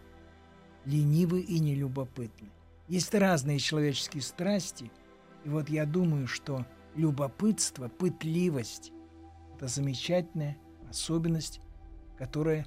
ленивы 0.84 1.40
и 1.40 1.58
нелюбопытны. 1.58 2.48
Есть 2.88 3.14
разные 3.14 3.58
человеческие 3.58 4.22
страсти, 4.22 4.92
и 5.44 5.48
вот 5.48 5.68
я 5.68 5.86
думаю, 5.86 6.28
что 6.28 6.64
любопытство, 6.94 7.88
пытливость– 7.88 8.92
это 9.56 9.66
замечательная 9.66 10.56
особенность, 10.88 11.60
которая 12.16 12.66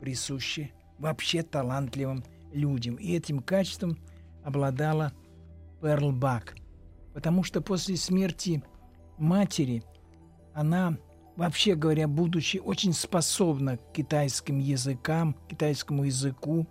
присуща 0.00 0.70
вообще 0.98 1.42
талантливым 1.42 2.24
людям. 2.52 2.96
И 2.96 3.14
этим 3.16 3.40
качеством 3.40 3.96
обладала 4.42 5.12
Перл 5.80 6.12
Бак, 6.12 6.56
потому 7.14 7.42
что 7.42 7.60
после 7.60 7.96
смерти 7.96 8.62
матери 9.18 9.82
она 10.54 10.96
вообще 11.36 11.74
говоря, 11.74 12.06
будучи 12.06 12.58
очень 12.58 12.92
способна 12.92 13.78
к 13.78 13.92
китайским 13.92 14.58
языкам, 14.58 15.34
китайскому 15.48 16.04
языку, 16.04 16.66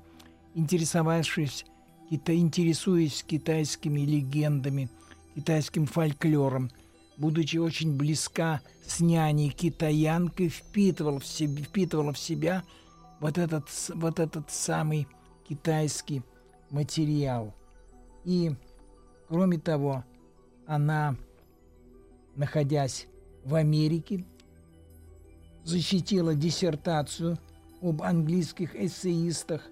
интересовавшись, 0.54 1.66
интересуясь 2.10 3.24
китайскими 3.24 4.02
легендами, 4.02 4.90
китайским 5.36 5.86
фольклором, 5.86 6.70
будучи 7.18 7.58
очень 7.58 7.96
близка 7.96 8.62
с 8.86 9.00
няней 9.00 9.50
китаянкой, 9.50 10.50
впитывала 10.50 11.20
в, 11.20 11.26
себе, 11.26 11.64
впитывала 11.64 12.14
в 12.14 12.20
себя 12.20 12.64
вот 13.20 13.38
этот, 13.38 13.66
вот 13.94 14.20
этот 14.20 14.50
самый 14.52 15.08
китайский 15.48 16.24
материал. 16.70 17.54
И, 18.26 18.52
кроме 19.30 19.60
того, 19.60 20.04
она, 20.66 21.16
находясь 22.36 23.08
в 23.46 23.56
Америке, 23.56 24.26
защитила 25.64 26.34
диссертацию 26.34 27.38
об 27.82 28.02
английских 28.02 28.76
эссеистах. 28.76 29.68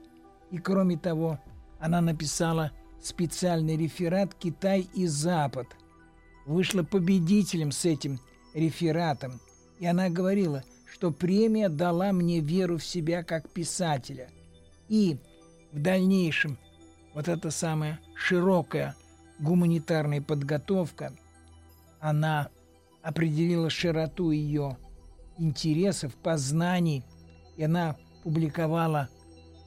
И, 0.51 0.59
кроме 0.59 0.97
того, 0.97 1.39
она 1.79 2.01
написала 2.01 2.71
специальный 3.01 3.75
реферат 3.75 4.33
«Китай 4.35 4.87
и 4.93 5.07
Запад». 5.07 5.67
Вышла 6.45 6.83
победителем 6.83 7.71
с 7.71 7.83
этим 7.83 8.19
рефератом. 8.53 9.41
И 9.79 9.85
она 9.85 10.09
говорила, 10.09 10.63
что 10.89 11.11
премия 11.11 11.67
дала 11.67 12.13
мне 12.13 12.39
веру 12.39 12.77
в 12.77 12.85
себя 12.85 13.23
как 13.23 13.49
писателя. 13.49 14.29
И 14.87 15.17
в 15.73 15.81
дальнейшем 15.81 16.57
вот 17.13 17.27
эта 17.27 17.51
самая 17.51 17.99
широкая 18.15 18.95
гуманитарная 19.39 20.21
подготовка, 20.21 21.13
она 21.99 22.49
определила 23.01 23.69
широту 23.69 24.31
ее 24.31 24.77
интересов, 25.37 26.15
познаний, 26.15 27.03
и 27.55 27.63
она 27.63 27.95
публиковала 28.23 29.09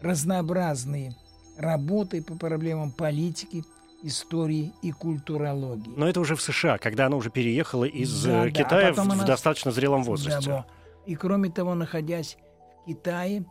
разнообразные 0.00 1.16
работы 1.56 2.22
по 2.22 2.36
проблемам 2.36 2.90
политики, 2.90 3.64
истории 4.02 4.72
и 4.82 4.92
культурологии. 4.92 5.92
Но 5.96 6.08
это 6.08 6.20
уже 6.20 6.34
в 6.34 6.40
США, 6.40 6.78
когда 6.78 7.06
она 7.06 7.16
уже 7.16 7.30
переехала 7.30 7.84
из 7.84 8.24
да, 8.24 8.46
э, 8.46 8.50
Китая 8.50 8.92
да, 8.92 9.02
а 9.02 9.04
в, 9.04 9.10
она... 9.10 9.24
в 9.24 9.26
достаточно 9.26 9.70
зрелом 9.70 10.02
возрасте. 10.04 10.48
Да, 10.48 10.66
и 11.06 11.14
кроме 11.14 11.50
того, 11.50 11.74
находясь 11.74 12.38
в 12.82 12.88
Китае, 12.88 13.44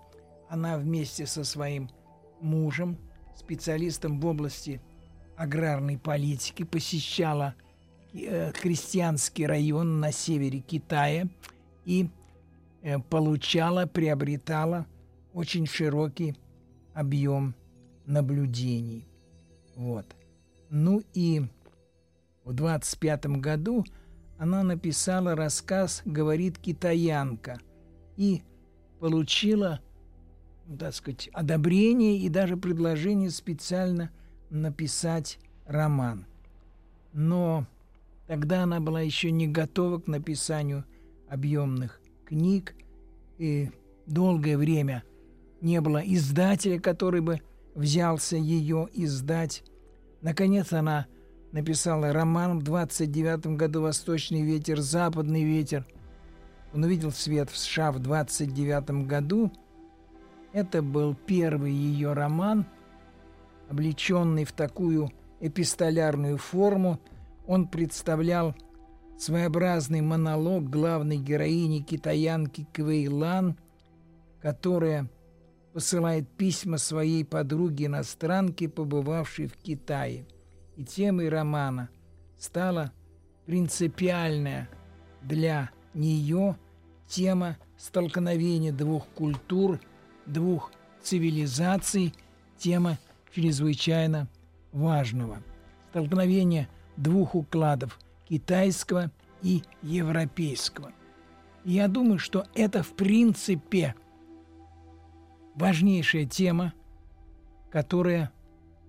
она 0.50 0.78
вместе 0.78 1.28
со 1.28 1.44
своим 1.44 1.90
мужем, 2.42 2.98
специалистом 3.36 4.20
в 4.20 4.26
области 4.26 4.82
аграрной 5.39 5.98
политики, 5.98 6.63
посещала 6.63 7.55
э, 8.13 8.51
крестьянский 8.51 9.46
район 9.46 10.01
на 10.01 10.12
севере 10.12 10.60
Китая 10.60 11.29
и 11.86 12.10
э, 12.81 13.00
получала, 13.00 13.86
приобретала 13.86 14.86
очень 15.34 15.65
широкий 15.65 16.36
объем 16.93 17.55
наблюдений. 18.05 19.08
Вот. 19.77 20.05
Ну 20.69 21.01
и 21.13 21.43
в 22.43 22.51
25 22.51 23.27
году 23.38 23.86
она 24.38 24.62
написала 24.62 25.38
рассказ 25.38 26.01
«Говорит 26.03 26.58
китаянка» 26.58 27.60
и 28.17 28.41
получила, 29.00 29.79
так 30.77 30.93
сказать, 30.93 31.29
одобрение 31.31 32.17
и 32.17 32.27
даже 32.27 32.58
предложение 32.58 33.29
специально 33.29 34.12
написать 34.50 35.39
роман. 35.65 36.25
Но 37.13 37.65
тогда 38.27 38.63
она 38.63 38.79
была 38.79 39.01
еще 39.01 39.32
не 39.32 39.48
готова 39.48 40.00
к 40.00 40.08
написанию 40.08 40.86
объемных 41.27 42.01
книг, 42.25 42.75
и 43.38 43.72
долгое 44.06 44.58
время 44.58 45.03
не 45.62 45.82
было 45.82 46.00
издателя, 46.00 46.79
который 46.79 47.21
бы 47.21 47.41
взялся 47.76 48.36
ее 48.36 48.88
издать. 48.93 49.63
Наконец 50.21 50.74
она 50.74 51.08
написала 51.52 52.13
роман 52.13 52.60
в 52.60 52.63
29 52.63 53.58
году 53.58 53.82
«Восточный 53.82 54.41
ветер, 54.41 54.80
западный 54.80 55.43
ветер». 55.43 55.86
Он 56.74 56.84
увидел 56.84 57.12
свет 57.12 57.50
в 57.50 57.58
США 57.58 57.91
в 57.91 58.00
29 58.00 59.08
году. 59.08 59.52
Это 60.54 60.82
был 60.82 61.15
первый 61.15 61.71
ее 61.71 62.13
роман, 62.13 62.65
облеченный 63.69 64.45
в 64.45 64.51
такую 64.51 65.12
эпистолярную 65.39 66.38
форму. 66.38 66.99
Он 67.47 67.67
представлял 67.67 68.55
своеобразный 69.17 70.01
монолог 70.01 70.69
главной 70.69 71.17
героини 71.17 71.79
китаянки 71.79 72.67
Квейлан, 72.73 73.58
которая 74.41 75.10
посылает 75.73 76.27
письма 76.29 76.77
своей 76.77 77.23
подруге-иностранке, 77.23 78.69
побывавшей 78.69 79.47
в 79.47 79.55
Китае. 79.58 80.25
И 80.75 80.84
темой 80.84 81.29
романа 81.29 81.89
стала 82.38 82.91
принципиальная 83.45 84.69
для 85.21 85.69
нее 85.93 86.58
тема 87.08 87.58
столкновения 87.77 88.71
двух 88.71 89.08
культур, 89.10 89.79
двух 90.25 90.71
цивилизаций, 91.01 92.13
тема 92.58 92.97
чрезвычайно 93.34 94.28
важного. 94.72 95.42
Столкновение 95.89 96.68
двух 96.98 97.36
укладов– 97.36 98.00
китайского 98.30 99.12
и 99.42 99.63
европейского. 99.82 100.92
я 101.65 101.88
думаю, 101.88 102.20
что 102.20 102.46
это 102.54 102.84
в 102.84 102.94
принципе 102.94 103.96
важнейшая 105.56 106.26
тема, 106.26 106.74
которая 107.72 108.32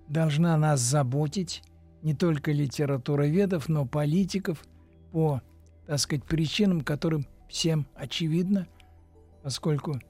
должна 0.08 0.56
нас 0.56 0.80
заботить, 0.80 1.62
не 2.02 2.14
только 2.14 2.52
литературоведов, 2.52 3.68
но 3.68 3.86
политиков 3.86 4.64
по, 5.12 5.42
так 5.86 5.98
сказать, 5.98 6.24
причинам, 6.24 6.80
которым 6.80 7.26
всем 7.48 7.86
очевидно, 7.94 8.66
поскольку 9.42 10.00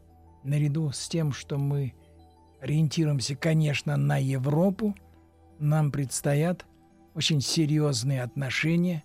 наряду 0.44 0.90
с 0.92 1.08
тем, 1.08 1.32
что 1.32 1.58
мы 1.58 1.94
ориентируемся, 2.60 3.34
конечно, 3.36 3.96
на 3.96 4.18
Европу, 4.18 4.94
нам 5.58 5.90
предстоят 5.90 6.66
очень 7.14 7.40
серьезные 7.40 8.22
отношения 8.22 9.02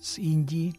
с 0.00 0.18
Индией 0.18 0.78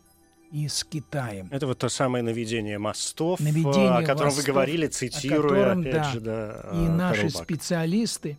и 0.51 0.67
с 0.67 0.83
Китаем. 0.83 1.47
Это 1.51 1.67
вот 1.67 1.79
то 1.79 1.89
самое 1.89 2.23
наведение 2.23 2.77
мостов, 2.77 3.39
наведение 3.39 3.89
о 3.89 4.03
котором 4.03 4.27
мостов, 4.27 4.45
вы 4.45 4.51
говорили, 4.51 4.87
цитируя, 4.87 5.73
котором, 5.73 5.81
опять 5.81 5.93
да, 5.93 6.11
же, 6.11 6.19
да, 6.21 6.69
И 6.73 6.87
наши 6.87 7.21
Карубак. 7.27 7.43
специалисты 7.43 8.37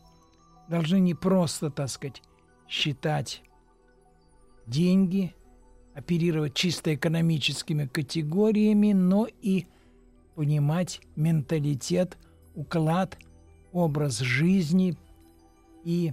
должны 0.68 1.00
не 1.00 1.14
просто, 1.14 1.70
так 1.70 1.88
сказать, 1.88 2.22
считать 2.68 3.42
деньги, 4.66 5.34
оперировать 5.94 6.54
чисто 6.54 6.94
экономическими 6.94 7.86
категориями, 7.86 8.92
но 8.92 9.26
и 9.42 9.66
понимать 10.34 11.00
менталитет, 11.16 12.16
уклад, 12.54 13.18
образ 13.78 14.18
жизни 14.18 14.96
и 15.84 16.12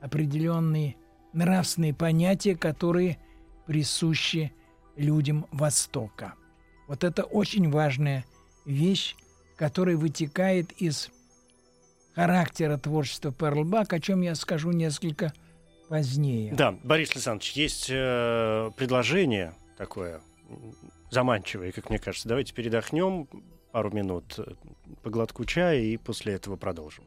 определенные 0.00 0.96
нравственные 1.32 1.94
понятия, 1.94 2.56
которые 2.56 3.18
присущи 3.66 4.52
людям 4.96 5.46
Востока. 5.52 6.34
Вот 6.88 7.04
это 7.04 7.24
очень 7.24 7.70
важная 7.70 8.24
вещь, 8.64 9.14
которая 9.56 9.96
вытекает 9.96 10.72
из 10.72 11.10
характера 12.14 12.78
творчества 12.78 13.32
Перлбак, 13.32 13.92
о 13.92 14.00
чем 14.00 14.22
я 14.22 14.34
скажу 14.34 14.72
несколько 14.72 15.32
позднее. 15.88 16.54
Да, 16.54 16.72
Борис 16.82 17.10
Александрович, 17.12 17.52
есть 17.52 17.88
э, 17.90 18.70
предложение 18.76 19.54
такое 19.76 20.20
заманчивое, 21.10 21.72
как 21.72 21.90
мне 21.90 21.98
кажется. 21.98 22.28
Давайте 22.28 22.54
передохнем 22.54 23.28
пару 23.76 23.90
минут 23.90 24.38
э, 24.38 24.54
по 25.02 25.10
глотку 25.10 25.44
чая 25.44 25.80
и 25.80 25.98
после 25.98 26.32
этого 26.32 26.56
продолжим. 26.56 27.04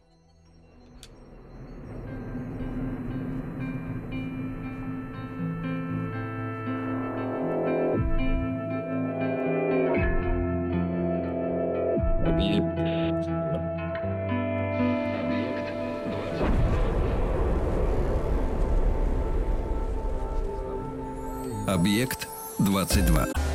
Объект 21.68 22.28
22. 22.60 23.49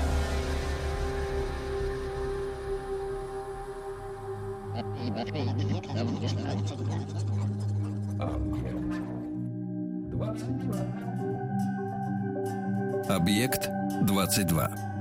Объект 13.09 13.71
22. 14.03 14.94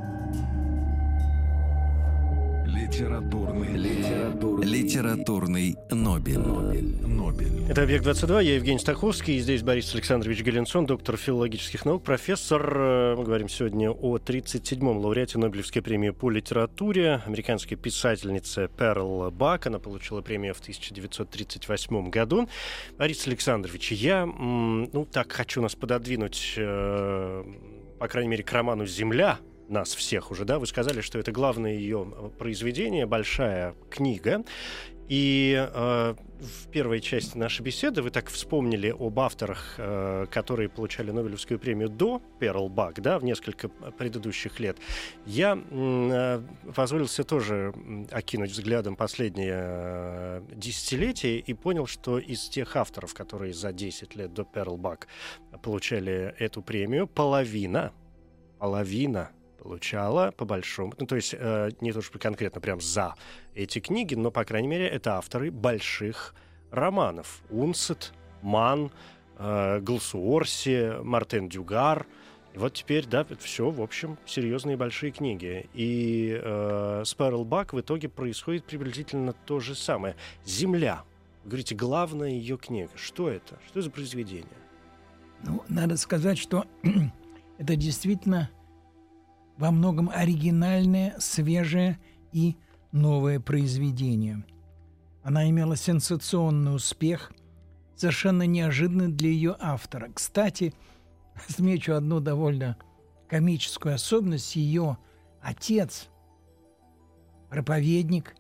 Литературный, 2.94 3.76
литературный, 3.76 4.68
Литературный 4.68 5.76
Нобель. 5.90 6.38
Нобель. 6.38 7.66
Это 7.68 7.82
«Объект-22», 7.82 8.44
я 8.44 8.54
Евгений 8.54 8.78
Стаховский, 8.78 9.38
и 9.38 9.40
здесь 9.40 9.64
Борис 9.64 9.96
Александрович 9.96 10.44
Галенсон, 10.44 10.86
доктор 10.86 11.18
филологических 11.18 11.86
наук, 11.86 12.04
профессор. 12.04 12.62
Э, 12.78 13.16
Мы 13.16 13.24
говорим 13.24 13.50
сегодня 13.50 13.90
о 13.90 14.18
37-м 14.18 15.00
лауреате 15.00 15.40
Нобелевской 15.40 15.82
премии 15.82 16.12
по 16.12 16.30
литературе, 16.30 17.24
американской 17.26 17.78
писательнице 17.78 18.70
Перл 18.78 19.32
Бак. 19.32 19.66
Она 19.66 19.80
получила 19.80 20.22
премию 20.22 20.54
в 20.54 20.60
1938 20.60 22.12
году. 22.12 22.48
Борис 23.00 23.26
Александрович, 23.26 23.92
я, 23.92 24.28
ну, 24.28 25.08
так 25.12 25.32
хочу 25.32 25.64
нас 25.64 25.74
пододвинуть, 25.74 26.54
э, 26.58 27.44
по 27.98 28.08
крайней 28.08 28.30
мере, 28.30 28.44
к 28.44 28.52
роману 28.52 28.86
«Земля», 28.86 29.40
нас 29.74 29.94
всех 29.94 30.32
уже, 30.32 30.46
да, 30.46 30.60
вы 30.60 30.68
сказали, 30.68 31.02
что 31.02 31.20
это 31.20 31.32
главное 31.32 31.74
ее 31.74 32.06
произведение, 32.38 33.06
большая 33.06 33.76
книга. 33.90 34.44
И 35.10 35.54
э, 35.54 36.16
в 36.40 36.68
первой 36.70 37.02
части 37.02 37.38
нашей 37.38 37.62
беседы 37.62 38.02
вы 38.02 38.10
так 38.10 38.30
вспомнили 38.30 38.96
об 38.98 39.20
авторах, 39.20 39.76
э, 39.78 40.28
которые 40.32 40.70
получали 40.70 41.12
Нобелевскую 41.12 41.60
премию 41.60 41.90
до 41.90 42.22
Перл 42.40 42.70
Бак, 42.70 43.02
да, 43.02 43.20
в 43.20 43.24
несколько 43.24 43.68
предыдущих 43.68 44.60
лет. 44.62 44.78
Я 45.26 45.62
э, 45.70 46.42
позволил 46.74 47.08
себе 47.08 47.26
тоже 47.26 47.74
окинуть 48.12 48.52
взглядом 48.52 48.96
последнее 48.96 49.54
э, 49.56 50.42
десятилетие 50.56 51.40
и 51.40 51.54
понял, 51.54 51.86
что 51.86 52.18
из 52.18 52.48
тех 52.48 52.76
авторов, 52.78 53.14
которые 53.14 53.54
за 53.54 53.74
10 53.74 54.16
лет 54.16 54.34
до 54.34 54.46
Перл 54.46 54.78
Бак 54.78 55.08
получали 55.62 56.34
эту 56.40 56.62
премию, 56.62 57.08
половина, 57.08 57.92
половина 58.58 59.32
получала 59.64 60.32
по 60.32 60.46
большому, 60.46 60.94
ну 61.00 61.06
то 61.06 61.16
есть 61.16 61.34
э, 61.38 61.72
не 61.80 61.94
то 61.94 62.02
что 62.02 62.20
конкретно 62.20 62.60
прям 62.60 62.82
за 62.82 63.16
эти 63.56 63.80
книги, 63.80 64.14
но 64.14 64.30
по 64.30 64.44
крайней 64.44 64.68
мере 64.68 64.88
это 64.88 65.18
авторы 65.18 65.52
больших 65.52 66.36
романов: 66.70 67.42
Унсет, 67.50 68.14
Ман, 68.42 68.92
э, 69.38 69.80
Глсуорси, 69.80 71.02
Мартен 71.02 71.48
Дюгар. 71.48 72.06
И 72.54 72.58
вот 72.60 72.74
теперь, 72.74 73.08
да, 73.08 73.26
все, 73.40 73.72
в 73.72 73.82
общем, 73.82 74.20
серьезные 74.28 74.78
большие 74.78 75.12
книги. 75.12 75.68
И 75.74 76.40
э, 76.40 77.04
с 77.04 77.14
Перл 77.16 77.46
Бак 77.46 77.74
в 77.74 77.80
итоге 77.80 78.10
происходит 78.10 78.66
приблизительно 78.66 79.34
то 79.34 79.60
же 79.60 79.74
самое. 79.74 80.16
Земля. 80.46 81.04
Вы 81.44 81.50
говорите, 81.50 81.74
главная 81.74 82.30
ее 82.30 82.58
книга. 82.58 82.92
Что 82.96 83.30
это? 83.30 83.58
Что 83.68 83.82
за 83.82 83.90
произведение? 83.90 84.46
Ну, 85.42 85.64
надо 85.68 85.98
сказать, 85.98 86.38
что 86.38 86.66
это 87.58 87.76
действительно 87.76 88.52
во 89.58 89.72
многом 89.72 90.10
оригинальное, 90.10 91.16
свежее 91.20 92.00
и 92.32 92.58
новое 92.92 93.40
произведение. 93.40 94.44
Она 95.24 95.50
имела 95.50 95.76
сенсационный 95.76 96.76
успех, 96.76 97.32
совершенно 97.96 98.44
неожиданный 98.44 99.08
для 99.08 99.30
ее 99.30 99.56
автора. 99.60 100.12
Кстати, 100.14 100.74
отмечу 101.50 101.94
одну 101.94 102.20
довольно 102.20 102.78
комическую 103.30 103.96
особенность. 103.96 104.56
Ее 104.56 104.98
отец, 105.42 106.10
проповедник, 107.50 108.36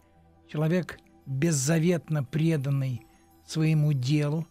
человек 0.47 0.99
беззаветно 1.25 2.23
преданный 2.23 3.05
своему 3.45 3.93
делу, 3.93 4.45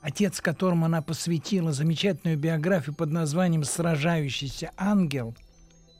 отец, 0.00 0.40
которому 0.40 0.86
она 0.86 1.02
посвятила 1.02 1.72
замечательную 1.72 2.38
биографию 2.38 2.94
под 2.94 3.10
названием 3.10 3.64
«Сражающийся 3.64 4.72
ангел», 4.76 5.36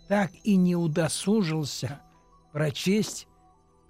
так 0.08 0.30
и 0.42 0.56
не 0.56 0.74
удосужился 0.76 2.00
прочесть 2.52 3.26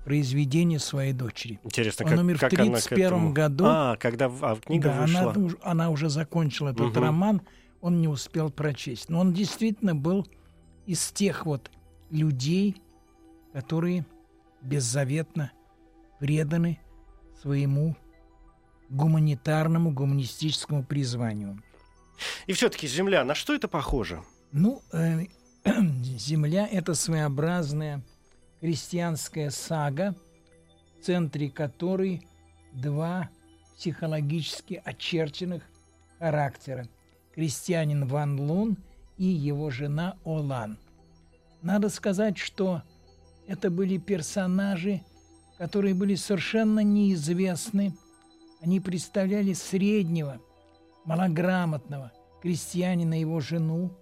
произведение 0.04 0.78
своей 0.78 1.12
дочери. 1.12 1.60
Интересно, 1.64 2.04
Он 2.06 2.10
как, 2.12 2.20
умер 2.20 2.36
в 2.38 2.40
как 2.40 2.52
она 2.54 2.64
к 2.64 2.82
31 2.82 3.06
этому- 3.06 3.32
году. 3.32 3.64
А, 3.66 3.96
когда 3.96 4.28
в- 4.28 4.44
а, 4.44 4.56
книга 4.56 4.88
Да, 4.90 5.02
вышла. 5.02 5.32
она, 5.32 5.50
она 5.62 5.90
уже 5.90 6.08
закончила 6.08 6.70
этот 6.70 6.86
Мгм. 6.92 7.00
роман, 7.02 7.42
он 7.80 8.00
не 8.00 8.08
успел 8.08 8.50
прочесть. 8.50 9.08
Но 9.10 9.20
он 9.20 9.32
действительно 9.32 9.94
был 9.94 10.26
из 10.86 11.10
тех 11.12 11.44
вот 11.46 11.70
людей, 12.10 12.80
которые 13.52 14.06
беззаветно 14.62 15.52
преданы 16.18 16.80
своему 17.42 17.94
гуманитарному, 18.88 19.92
гуманистическому 19.92 20.82
призванию. 20.84 21.62
И 22.46 22.52
все-таки 22.54 22.88
Земля, 22.88 23.24
на 23.24 23.34
что 23.34 23.54
это 23.54 23.68
похоже? 23.68 24.22
Ну, 24.50 24.82
э, 24.92 25.26
Земля— 26.18 26.66
это 26.72 26.94
своеобразная 26.94 28.02
крестьянская 28.60 29.50
сага, 29.50 30.14
в 30.98 31.04
центре 31.04 31.50
которой 31.50 32.26
два 32.72 33.28
психологически 33.76 34.80
очерченных 34.84 35.62
характера. 36.18 36.88
Крестьянин 37.34 38.06
Ван 38.06 38.40
Лун 38.40 38.76
и 39.16 39.24
его 39.24 39.70
жена 39.70 40.16
Олан. 40.24 40.78
Надо 41.62 41.88
сказать, 41.88 42.38
что 42.38 42.82
это 43.46 43.70
были 43.70 43.98
персонажи, 43.98 45.02
которые 45.56 45.94
были 45.94 46.14
совершенно 46.14 46.80
неизвестны. 46.80 47.94
Они 48.60 48.80
представляли 48.80 49.52
среднего, 49.52 50.40
малограмотного 51.04 52.12
крестьянина 52.42 53.14
и 53.14 53.20
его 53.20 53.40
жену, 53.40 53.92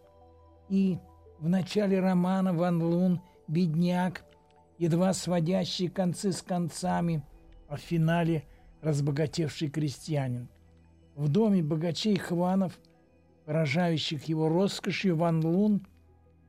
и 0.68 0.98
в 1.38 1.49
начале 1.49 2.01
романа 2.01 2.53
Ван 2.53 2.83
Лун– 2.83 3.20
бедняк, 3.49 4.25
едва 4.79 5.12
сводящий 5.12 5.88
концы 5.88 6.33
с 6.33 6.42
концами, 6.42 7.22
а 7.68 7.77
в 7.77 7.81
финале– 7.81 8.44
разбогатевший 8.83 9.68
крестьянин. 9.68 10.49
В 11.14 11.29
доме 11.29 11.62
богачей 11.62 12.16
Хванов, 12.16 12.79
поражающих 13.44 14.25
его 14.25 14.49
роскошью, 14.49 15.16
Ван 15.16 15.44
Лун 15.44 15.87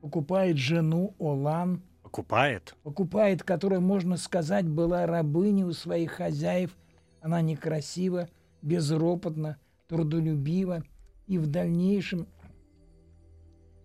покупает 0.00 0.56
жену 0.56 1.14
Олан, 1.18 1.82
Покупает. 2.02 2.74
покупает, 2.82 3.42
которая, 3.42 3.80
можно 3.80 4.16
сказать, 4.16 4.68
была 4.68 5.06
рабыней 5.06 5.64
у 5.64 5.72
своих 5.72 6.12
хозяев. 6.12 6.76
Она 7.20 7.40
некрасива, 7.40 8.28
безропотна, 8.62 9.58
трудолюбива, 9.88 10.84
и 11.26 11.38
в 11.38 11.46
дальнейшем 11.46 12.26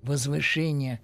возвышение 0.04 1.02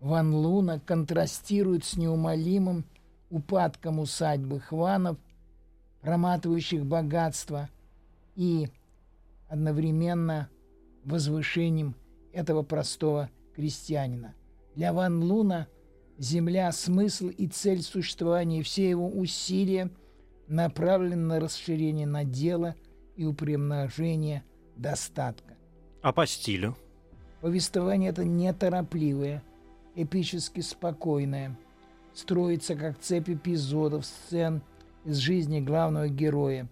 Ван 0.00 0.34
Луна 0.34 0.80
контрастирует 0.80 1.84
с 1.84 1.96
неумолимым 1.96 2.84
упадком 3.30 4.00
усадьбы 4.00 4.60
Хванов, 4.60 5.16
проматывающих 6.00 6.84
богатство, 6.84 7.70
и 8.34 8.68
одновременно 9.48 10.48
возвышением 11.04 11.94
этого 12.32 12.62
простого 12.62 13.30
крестьянина. 13.54 14.34
Для 14.74 14.92
Ван 14.92 15.22
Луна 15.22 15.68
земля– 16.18 16.72
смысл 16.72 17.28
и 17.28 17.46
цель 17.46 17.82
существования, 17.82 18.60
и 18.60 18.62
все 18.62 18.88
его 18.88 19.08
усилия 19.08 19.90
направлены 20.48 21.16
на 21.16 21.40
расширение 21.40 22.06
надела 22.06 22.74
и 23.16 23.24
упремножение 23.24 24.42
достатка. 24.76 25.54
А 26.02 26.12
по 26.12 26.26
стилю? 26.26 26.76
Повествование 27.42 28.10
это 28.10 28.24
неторопливое, 28.24 29.42
эпически 29.96 30.60
спокойное, 30.60 31.58
строится 32.14 32.76
как 32.76 33.00
цепь 33.00 33.28
эпизодов, 33.28 34.06
сцен 34.06 34.62
из 35.04 35.16
жизни 35.16 35.58
главного 35.58 36.08
героя. 36.08 36.68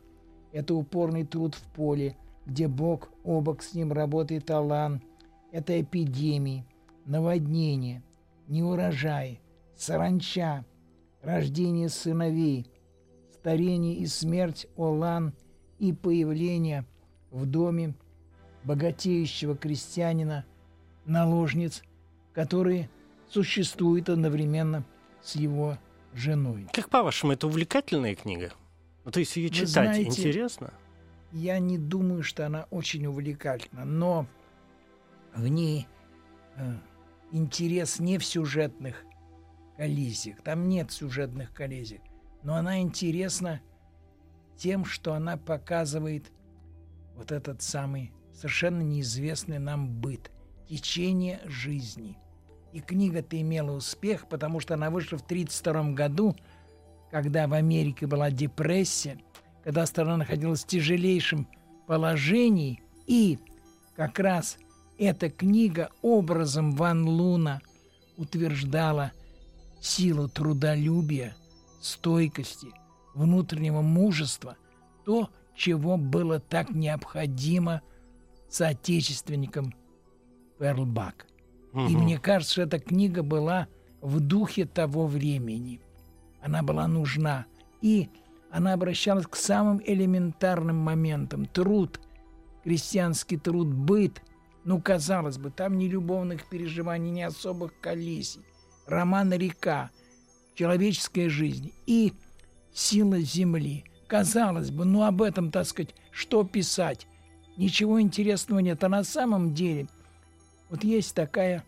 Это 0.52 0.76
упорный 0.76 1.26
труд 1.26 1.56
в 1.56 1.62
поле, 1.74 2.16
где 2.46 2.68
бок 2.68 3.10
о 3.24 3.40
бок 3.40 3.64
с 3.64 3.74
ним 3.74 3.92
работает 3.92 4.48
Алан. 4.52 5.02
Это 5.50 5.80
эпидемии, 5.80 6.64
наводнения, 7.04 8.04
неурожай, 8.46 9.40
саранча, 9.74 10.64
рождение 11.20 11.88
сыновей, 11.88 12.70
старение 13.32 13.96
и 13.96 14.06
смерть 14.06 14.68
Олан 14.76 15.34
и 15.80 15.92
появление 15.92 16.84
в 17.32 17.44
доме 17.44 17.94
богатеющего 18.62 19.56
крестьянина 19.56 20.44
наложниц, 21.04 21.82
которые 22.32 22.88
существуют 23.28 24.08
одновременно 24.08 24.84
с 25.22 25.36
его 25.36 25.78
женой. 26.14 26.66
Как 26.72 26.88
по-вашему, 26.88 27.32
это 27.32 27.46
увлекательная 27.46 28.14
книга? 28.14 28.52
Ну, 29.04 29.10
то 29.10 29.20
есть 29.20 29.36
ее 29.36 29.50
читать 29.50 29.70
знаете- 29.70 30.08
интересно? 30.08 30.72
Я 31.32 31.58
не 31.58 31.78
думаю, 31.78 32.22
что 32.22 32.44
она 32.44 32.66
очень 32.70 33.06
увлекательна, 33.06 33.84
но 33.84 34.26
в 35.34 35.46
ней 35.46 35.86
э, 36.56 36.74
интерес 37.30 38.00
не 38.00 38.18
в 38.18 38.24
сюжетных 38.24 39.04
коллизиях. 39.76 40.42
Там 40.42 40.68
нет 40.68 40.90
сюжетных 40.90 41.52
коллизий. 41.52 42.00
Но 42.42 42.56
она 42.56 42.80
интересна 42.80 43.60
тем, 44.56 44.84
что 44.84 45.14
она 45.14 45.36
показывает 45.36 46.32
вот 47.14 47.32
этот 47.32 47.62
самый 47.62 48.12
совершенно 48.32 48.82
неизвестный 48.82 49.58
нам 49.58 49.88
быт, 49.88 50.30
течение 50.70 51.40
жизни. 51.46 52.16
И 52.72 52.80
книга-то 52.80 53.40
имела 53.40 53.72
успех, 53.72 54.28
потому 54.28 54.60
что 54.60 54.74
она 54.74 54.90
вышла 54.90 55.18
в 55.18 55.24
1932 55.24 55.92
году, 55.94 56.36
когда 57.10 57.48
в 57.48 57.54
Америке 57.54 58.06
была 58.06 58.30
депрессия, 58.30 59.18
когда 59.64 59.84
страна 59.86 60.16
находилась 60.16 60.62
в 60.62 60.68
тяжелейшем 60.68 61.48
положении, 61.88 62.82
и 63.08 63.38
как 63.96 64.20
раз 64.20 64.58
эта 64.96 65.28
книга 65.28 65.90
образом 66.02 66.72
Ван 66.76 67.08
Луна 67.08 67.60
утверждала 68.16 69.10
силу 69.80 70.28
трудолюбия, 70.28 71.34
стойкости, 71.80 72.68
внутреннего 73.14 73.80
мужества, 73.80 74.56
то, 75.04 75.30
чего 75.56 75.96
было 75.96 76.38
так 76.38 76.70
необходимо 76.70 77.82
соотечественникам 78.48 79.74
Перлбак. 80.60 81.26
Угу. 81.72 81.88
И 81.88 81.96
мне 81.96 82.18
кажется, 82.18 82.62
эта 82.62 82.78
книга 82.78 83.22
была 83.22 83.66
в 84.00 84.20
духе 84.20 84.66
того 84.66 85.06
времени. 85.06 85.80
Она 86.42 86.62
была 86.62 86.86
нужна. 86.86 87.46
И 87.80 88.08
она 88.50 88.74
обращалась 88.74 89.26
к 89.26 89.36
самым 89.36 89.80
элементарным 89.84 90.76
моментам. 90.76 91.46
Труд, 91.46 92.00
крестьянский 92.62 93.38
труд, 93.38 93.68
быт. 93.68 94.22
Ну, 94.64 94.80
казалось 94.80 95.38
бы, 95.38 95.50
там 95.50 95.78
ни 95.78 95.86
любовных 95.86 96.46
переживаний, 96.48 97.10
ни 97.10 97.22
особых 97.22 97.72
колесий. 97.80 98.42
Роман 98.86 99.32
«Река», 99.32 99.90
человеческая 100.54 101.30
жизнь 101.30 101.72
и 101.86 102.12
сила 102.72 103.20
земли. 103.20 103.84
Казалось 104.06 104.70
бы, 104.70 104.84
ну 104.84 105.04
об 105.04 105.22
этом, 105.22 105.50
так 105.50 105.66
сказать, 105.66 105.94
что 106.10 106.44
писать? 106.44 107.06
Ничего 107.56 108.00
интересного 108.00 108.58
нет. 108.58 108.82
А 108.84 108.88
на 108.88 109.04
самом 109.04 109.54
деле, 109.54 109.88
вот 110.70 110.84
есть 110.84 111.14
такая 111.14 111.64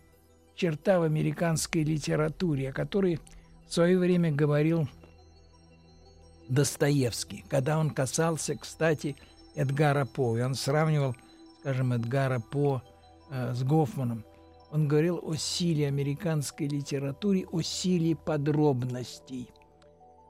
черта 0.55 0.99
в 0.99 1.03
американской 1.03 1.83
литературе, 1.83 2.69
о 2.69 2.73
которой 2.73 3.19
в 3.67 3.73
свое 3.73 3.97
время 3.97 4.31
говорил 4.31 4.87
Достоевский, 6.49 7.43
когда 7.49 7.79
он 7.79 7.89
касался, 7.89 8.55
кстати, 8.55 9.15
Эдгара 9.55 10.05
По, 10.05 10.37
и 10.37 10.41
он 10.41 10.55
сравнивал, 10.55 11.15
скажем, 11.59 11.93
Эдгара 11.93 12.39
По 12.39 12.81
э, 13.29 13.53
с 13.53 13.63
Гофманом. 13.63 14.25
Он 14.71 14.87
говорил 14.87 15.19
о 15.21 15.35
силе 15.35 15.87
американской 15.87 16.67
литературы, 16.67 17.45
о 17.51 17.61
силе 17.61 18.15
подробностей. 18.15 19.49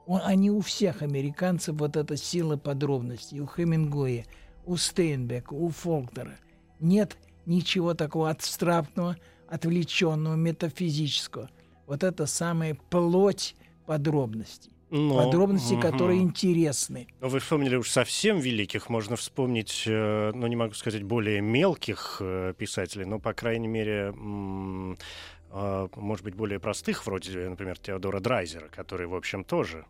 Он, 0.06 0.20
они 0.22 0.50
у 0.50 0.60
всех 0.60 1.00
американцев 1.00 1.76
вот 1.76 1.96
эта 1.96 2.16
сила 2.16 2.58
подробностей. 2.58 3.40
У 3.40 3.46
Хемингуэя, 3.46 4.26
у 4.66 4.76
Стейнбека, 4.76 5.54
у 5.54 5.70
Фолкнера. 5.70 6.36
Нет 6.78 7.16
ничего 7.46 7.94
такого 7.94 8.30
абстрактного, 8.30 9.16
отвлеченного, 9.48 10.34
метафизического. 10.34 11.50
Вот 11.86 12.02
это 12.02 12.26
самая 12.26 12.74
плоть 12.90 13.54
подробностей. 13.86 14.74
Но, 14.90 15.24
подробности, 15.24 15.74
угу. 15.74 15.82
которые 15.82 16.20
интересны. 16.20 17.08
Но 17.20 17.28
вы 17.28 17.40
вспомнили 17.40 17.74
уж 17.74 17.90
совсем 17.90 18.38
великих, 18.38 18.88
можно 18.88 19.16
вспомнить, 19.16 19.84
э, 19.86 20.30
ну 20.32 20.46
не 20.46 20.54
могу 20.54 20.74
сказать 20.74 21.02
более 21.02 21.40
мелких 21.40 22.18
э, 22.20 22.54
писателей, 22.56 23.04
но 23.04 23.18
по 23.18 23.32
крайней 23.32 23.66
мере, 23.66 24.14
э, 24.14 25.88
может 25.96 26.24
быть 26.24 26.34
более 26.34 26.60
простых, 26.60 27.06
вроде, 27.06 27.48
например, 27.48 27.76
Теодора 27.78 28.20
Драйзера, 28.20 28.68
который, 28.68 29.08
в 29.08 29.16
общем, 29.16 29.42
тоже 29.42 29.84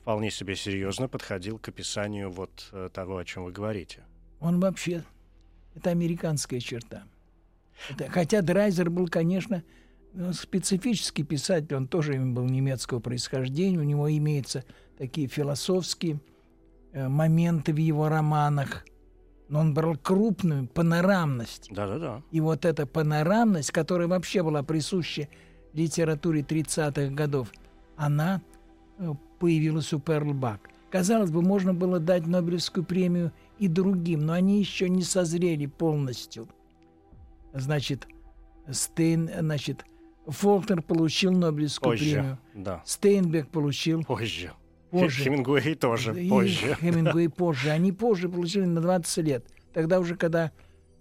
вполне 0.00 0.30
себе 0.30 0.56
серьезно 0.56 1.08
подходил 1.08 1.58
к 1.58 1.68
описанию 1.68 2.30
вот 2.30 2.72
того, 2.94 3.18
о 3.18 3.24
чем 3.24 3.44
вы 3.44 3.52
говорите. 3.52 4.02
Он 4.40 4.60
вообще 4.60 5.04
это 5.74 5.90
американская 5.90 6.60
черта. 6.60 7.04
Это, 7.90 8.10
хотя 8.10 8.42
Драйзер 8.42 8.90
был, 8.90 9.08
конечно, 9.08 9.62
ну, 10.14 10.32
специфический 10.32 11.22
писатель, 11.22 11.74
он 11.74 11.88
тоже 11.88 12.14
был 12.18 12.44
немецкого 12.44 13.00
происхождения, 13.00 13.78
у 13.78 13.82
него 13.82 14.10
имеются 14.10 14.64
такие 14.98 15.26
философские 15.26 16.20
э, 16.92 17.08
моменты 17.08 17.72
в 17.72 17.78
его 17.78 18.08
романах, 18.08 18.84
но 19.48 19.60
он 19.60 19.74
брал 19.74 19.96
крупную 19.96 20.66
панорамность. 20.66 21.68
Да-да-да. 21.70 22.22
И 22.30 22.40
вот 22.40 22.64
эта 22.64 22.86
панорамность, 22.86 23.70
которая 23.70 24.08
вообще 24.08 24.42
была 24.42 24.62
присуща 24.62 25.28
литературе 25.72 26.42
30-х 26.42 27.14
годов, 27.14 27.48
она 27.96 28.42
э, 28.98 29.12
появилась 29.38 29.92
у 29.92 29.98
Перлбак. 29.98 30.68
Казалось 30.90 31.30
бы, 31.30 31.40
можно 31.40 31.72
было 31.72 31.98
дать 31.98 32.26
Нобелевскую 32.26 32.84
премию 32.84 33.32
и 33.62 33.68
другим, 33.68 34.26
но 34.26 34.32
они 34.32 34.58
еще 34.58 34.88
не 34.88 35.04
созрели 35.04 35.66
полностью. 35.66 36.48
Значит, 37.52 38.08
Стейн, 38.68 39.30
значит, 39.38 39.84
Фолкнер 40.26 40.82
получил 40.82 41.30
Нобелевскую 41.30 41.92
позже, 41.92 42.12
премию. 42.12 42.38
Да. 42.54 42.82
Стейнбек 42.84 43.48
получил. 43.50 44.02
Позже. 44.02 44.50
Позже. 44.90 45.22
Хемингуэй 45.22 45.76
тоже 45.76 46.20
и 46.20 46.28
позже. 46.28 46.74
Хемингуэй 46.80 47.28
позже. 47.28 47.70
Они 47.70 47.92
позже 47.92 48.28
получили 48.28 48.64
на 48.64 48.80
20 48.80 49.24
лет. 49.24 49.46
Тогда 49.72 50.00
уже, 50.00 50.16
когда 50.16 50.50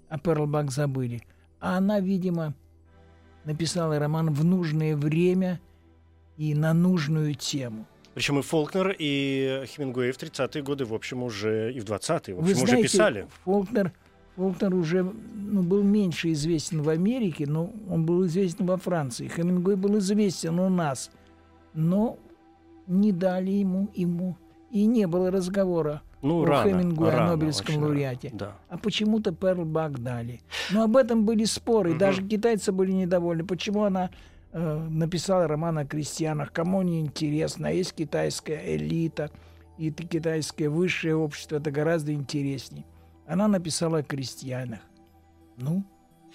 о 0.08 0.20
Перлбак 0.20 0.70
забыли. 0.70 1.24
А 1.60 1.78
она, 1.78 2.00
видимо, 2.00 2.54
написала 3.44 3.98
роман 3.98 4.32
в 4.32 4.46
нужное 4.46 4.96
время 4.96 5.60
и 6.38 6.54
на 6.54 6.76
нужную 6.76 7.34
тему. 7.34 7.88
Причем 8.14 8.40
и 8.40 8.42
Фолкнер, 8.42 8.96
и 8.98 9.64
Хемингуэй 9.68 10.12
в 10.12 10.18
30-е 10.18 10.64
годы, 10.64 10.86
в 10.86 10.94
общем, 10.94 11.24
уже 11.24 11.72
и 11.74 11.80
в 11.80 11.86
20-е, 11.86 12.36
в 12.36 12.40
общем, 12.40 12.48
Вы 12.48 12.54
знаете, 12.54 12.74
уже 12.74 12.84
писали. 12.84 13.28
Фолкнер 13.46 13.92
Фолкнер 14.36 14.74
уже 14.74 15.04
ну, 15.04 15.62
был 15.62 15.84
меньше 15.84 16.32
известен 16.32 16.82
в 16.82 16.90
Америке, 16.90 17.46
но 17.48 17.72
он 17.90 18.06
был 18.06 18.26
известен 18.26 18.66
во 18.66 18.78
Франции. 18.78 19.28
Хемингуэй 19.28 19.76
был 19.76 19.98
известен 20.00 20.60
у 20.60 20.70
нас, 20.70 21.12
но 21.74 22.18
не 22.88 23.12
дали 23.12 23.52
ему, 23.52 23.90
ему 23.94 24.38
и 24.72 24.86
не 24.86 25.06
было 25.06 25.32
разговора 25.32 26.02
ну, 26.22 26.44
о 26.44 26.46
рано, 26.46 26.70
Хемингуэе, 26.70 27.12
рано, 27.12 27.26
о 27.26 27.36
Нобелевском 27.36 27.84
лауреате. 27.84 28.32
Да. 28.34 28.56
А 28.70 28.78
почему-то 28.78 29.34
Перл 29.34 29.66
Бак 29.66 30.02
дали. 30.02 30.40
Но 30.72 30.84
об 30.84 30.96
этом 30.96 31.26
были 31.26 31.44
споры, 31.44 31.92
угу. 31.92 32.00
даже 32.00 32.26
китайцы 32.26 32.72
были 32.72 32.92
недовольны. 32.92 33.46
Почему 33.46 33.84
она 33.84 34.12
э, 34.52 34.88
написала 34.90 35.48
роман 35.48 35.78
о 35.80 35.86
крестьянах, 35.86 36.52
кому 36.52 36.82
не 36.82 37.02
интересно, 37.02 37.68
есть 37.68 37.94
китайская 37.94 38.76
элита, 38.76 39.32
и 39.78 39.90
китайское 39.92 40.70
высшее 40.70 41.16
общество, 41.16 41.56
это 41.56 41.72
гораздо 41.72 42.14
интереснее. 42.14 42.86
Она 43.26 43.48
написала 43.48 44.00
о 44.00 44.04
крестьянах. 44.04 44.82
Ну, 45.58 45.84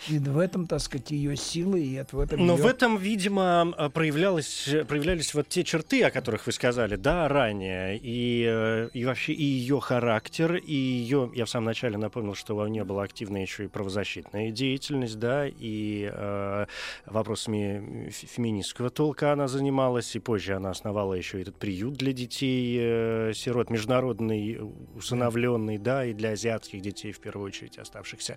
и 0.08 0.18
в 0.18 0.38
этом, 0.38 0.66
так 0.66 0.80
сказать, 0.80 1.10
ее 1.10 1.36
силы, 1.36 1.80
и 1.80 2.04
в 2.10 2.18
этом 2.18 2.44
Но 2.44 2.54
ее... 2.54 2.62
в 2.62 2.66
этом, 2.66 2.96
видимо, 2.96 3.90
проявлялись, 3.92 4.68
проявлялись 4.86 5.34
вот 5.34 5.48
те 5.48 5.64
черты, 5.64 6.02
о 6.04 6.10
которых 6.10 6.46
вы 6.46 6.52
сказали, 6.52 6.96
да, 6.96 7.28
ранее. 7.28 7.98
И, 7.98 8.46
э, 8.48 8.88
и 8.92 9.04
вообще 9.04 9.32
и 9.32 9.42
ее 9.42 9.80
характер, 9.80 10.56
и 10.56 10.74
ее... 10.74 11.30
Я 11.34 11.44
в 11.44 11.50
самом 11.50 11.66
начале 11.66 11.96
напомнил, 11.96 12.34
что 12.34 12.56
у 12.56 12.66
нее 12.66 12.84
была 12.84 13.04
активная 13.04 13.42
еще 13.42 13.64
и 13.64 13.68
правозащитная 13.68 14.50
деятельность, 14.50 15.18
да, 15.18 15.46
и 15.46 16.10
э, 16.12 16.66
вопросами 17.06 18.10
феминистского 18.10 18.90
толка 18.90 19.32
она 19.32 19.48
занималась, 19.48 20.14
и 20.16 20.18
позже 20.18 20.54
она 20.54 20.70
основала 20.70 21.14
еще 21.14 21.40
этот 21.40 21.56
приют 21.56 21.94
для 21.94 22.12
детей, 22.12 22.78
э, 22.80 23.32
сирот, 23.34 23.70
международный, 23.70 24.60
усыновленный, 24.94 25.78
да, 25.78 26.04
и 26.04 26.12
для 26.12 26.30
азиатских 26.30 26.80
детей, 26.80 27.12
в 27.12 27.20
первую 27.20 27.46
очередь, 27.46 27.78
оставшихся 27.78 28.36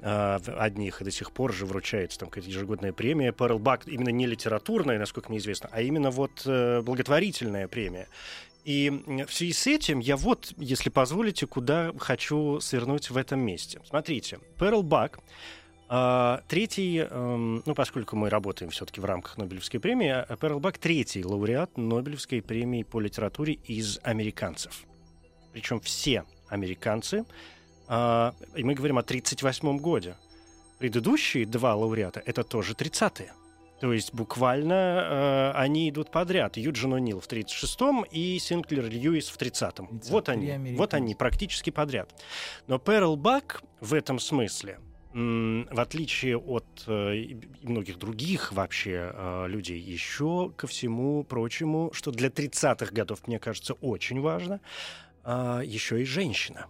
э, 0.00 0.38
одних 0.58 0.91
них 0.92 1.00
и 1.00 1.04
до 1.04 1.10
сих 1.10 1.32
пор 1.32 1.52
же 1.52 1.66
вручается 1.66 2.18
там 2.18 2.28
какая-то 2.28 2.50
ежегодная 2.50 2.92
премия. 2.92 3.32
Перлбак 3.32 3.88
именно 3.88 4.10
не 4.10 4.26
литературная, 4.26 4.98
насколько 4.98 5.30
мне 5.30 5.38
известно, 5.38 5.68
а 5.72 5.80
именно 5.80 6.10
вот 6.10 6.42
э, 6.46 6.82
благотворительная 6.82 7.68
премия. 7.68 8.08
И 8.64 8.90
в 9.26 9.32
связи 9.32 9.52
с 9.52 9.66
этим 9.66 9.98
я 9.98 10.16
вот, 10.16 10.52
если 10.56 10.88
позволите, 10.88 11.46
куда 11.46 11.92
хочу 11.98 12.60
свернуть 12.60 13.10
в 13.10 13.16
этом 13.16 13.40
месте. 13.40 13.80
Смотрите, 13.84 14.38
Перл 14.58 14.82
Бак, 14.82 15.18
э, 15.88 16.38
третий, 16.46 17.06
э, 17.08 17.60
ну, 17.66 17.74
поскольку 17.74 18.16
мы 18.16 18.28
работаем 18.28 18.70
все-таки 18.70 19.00
в 19.00 19.04
рамках 19.04 19.38
Нобелевской 19.38 19.80
премии, 19.80 20.14
Перл 20.40 20.60
Бак 20.60 20.78
третий 20.78 21.24
лауреат 21.24 21.76
Нобелевской 21.76 22.42
премии 22.42 22.82
по 22.82 23.00
литературе 23.00 23.54
из 23.54 23.98
американцев. 24.02 24.84
Причем 25.52 25.80
все 25.80 26.24
американцы, 26.48 27.24
э, 27.88 28.32
и 28.54 28.62
мы 28.62 28.74
говорим 28.74 28.98
о 28.98 29.02
1938 29.02 29.78
годе. 29.78 30.16
Предыдущие 30.82 31.46
два 31.46 31.76
лауреата— 31.76 32.20
это 32.26 32.42
тоже 32.42 32.72
30-е. 32.72 33.32
То 33.78 33.92
есть 33.92 34.12
буквально 34.12 34.72
э, 34.74 35.52
они 35.54 35.88
идут 35.88 36.10
подряд. 36.10 36.56
Юджин 36.56 36.94
О'Нил 36.94 37.20
в 37.20 37.28
36-м 37.28 38.02
и 38.10 38.36
Синклер 38.40 38.90
Льюис 38.90 39.28
в 39.28 39.38
30-м. 39.38 40.00
Вот 40.08 40.28
они, 40.28 40.74
вот 40.76 40.94
они, 40.94 41.14
практически 41.14 41.70
подряд. 41.70 42.12
Но 42.66 42.80
Перл 42.80 43.14
Бак 43.14 43.62
в 43.78 43.94
этом 43.94 44.18
смысле, 44.18 44.80
в 45.12 45.80
отличие 45.80 46.36
от 46.36 46.66
э, 46.88 47.36
многих 47.62 47.96
других 48.00 48.52
вообще 48.52 49.12
э, 49.14 49.46
людей, 49.46 49.78
еще 49.78 50.50
ко 50.56 50.66
всему 50.66 51.22
прочему, 51.22 51.92
что 51.92 52.10
для 52.10 52.28
30-х 52.28 52.92
годов, 52.92 53.28
мне 53.28 53.38
кажется, 53.38 53.74
очень 53.74 54.20
важно, 54.20 54.60
э, 55.22 55.62
еще 55.64 56.02
и 56.02 56.04
женщина. 56.04 56.66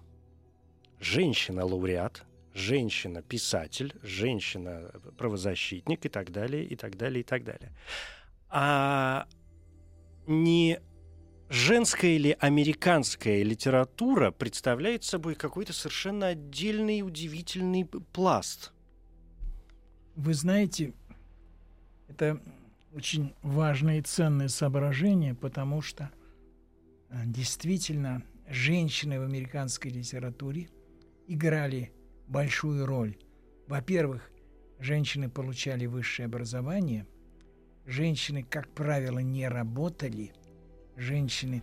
Женщина-лауреат 1.00 2.26
женщина-писатель, 2.54 3.94
женщина-правозащитник 4.02 6.06
и 6.06 6.08
так 6.08 6.30
далее, 6.30 6.64
и 6.64 6.76
так 6.76 6.96
далее, 6.96 7.20
и 7.20 7.24
так 7.24 7.44
далее. 7.44 7.72
А 8.48 9.26
не 10.26 10.80
женская 11.48 12.16
или 12.16 12.36
американская 12.40 13.42
литература 13.42 14.30
представляет 14.30 15.04
собой 15.04 15.34
какой-то 15.34 15.72
совершенно 15.72 16.28
отдельный 16.28 17.02
удивительный 17.02 17.84
пласт. 17.84 18.72
Вы 20.14 20.34
знаете, 20.34 20.92
это 22.08 22.40
очень 22.94 23.34
важное 23.42 23.98
и 23.98 24.02
ценное 24.02 24.48
соображение, 24.48 25.34
потому 25.34 25.80
что 25.80 26.10
э, 27.08 27.22
действительно 27.26 28.22
женщины 28.48 29.18
в 29.18 29.24
американской 29.24 29.90
литературе 29.90 30.68
играли 31.26 31.92
большую 32.26 32.86
роль. 32.86 33.16
Во-первых, 33.68 34.30
женщины 34.78 35.28
получали 35.28 35.86
высшее 35.86 36.26
образование, 36.26 37.06
женщины, 37.86 38.42
как 38.48 38.68
правило, 38.68 39.18
не 39.18 39.48
работали– 39.48 40.32
женщины 40.96 41.62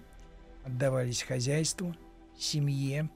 отдавались 0.66 1.24
хозяйству, 1.24 1.96
семье 2.38 3.10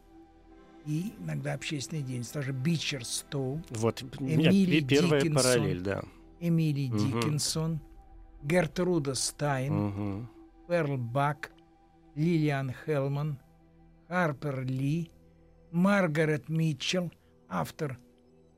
и 0.86 1.14
иногда 1.20 1.54
общественной 1.54 2.02
деятельности. 2.02 2.34
Даже 2.34 2.52
Бичер 2.52 3.06
Стоу, 3.06 3.62
Вот 3.70 4.02
Эмили 4.20 4.82
первая 4.82 5.22
Диккенсон. 5.22 5.36
параллель, 5.44 5.82
да. 5.82 6.04
Эмили 6.40 6.88
Мгм. 6.90 6.98
Диккенсон, 6.98 7.80
Гертруда 8.44 9.16
Стайн, 9.16 9.74
Мгм. 9.74 10.30
Перл 10.68 10.98
Бак, 10.98 11.52
Лилиан 12.16 12.74
Хелман, 12.86 13.40
Харпер 14.08 14.62
Ли, 14.66 15.10
Маргарет 15.72 16.50
Митчелл, 16.50 17.12
автор 17.54 17.98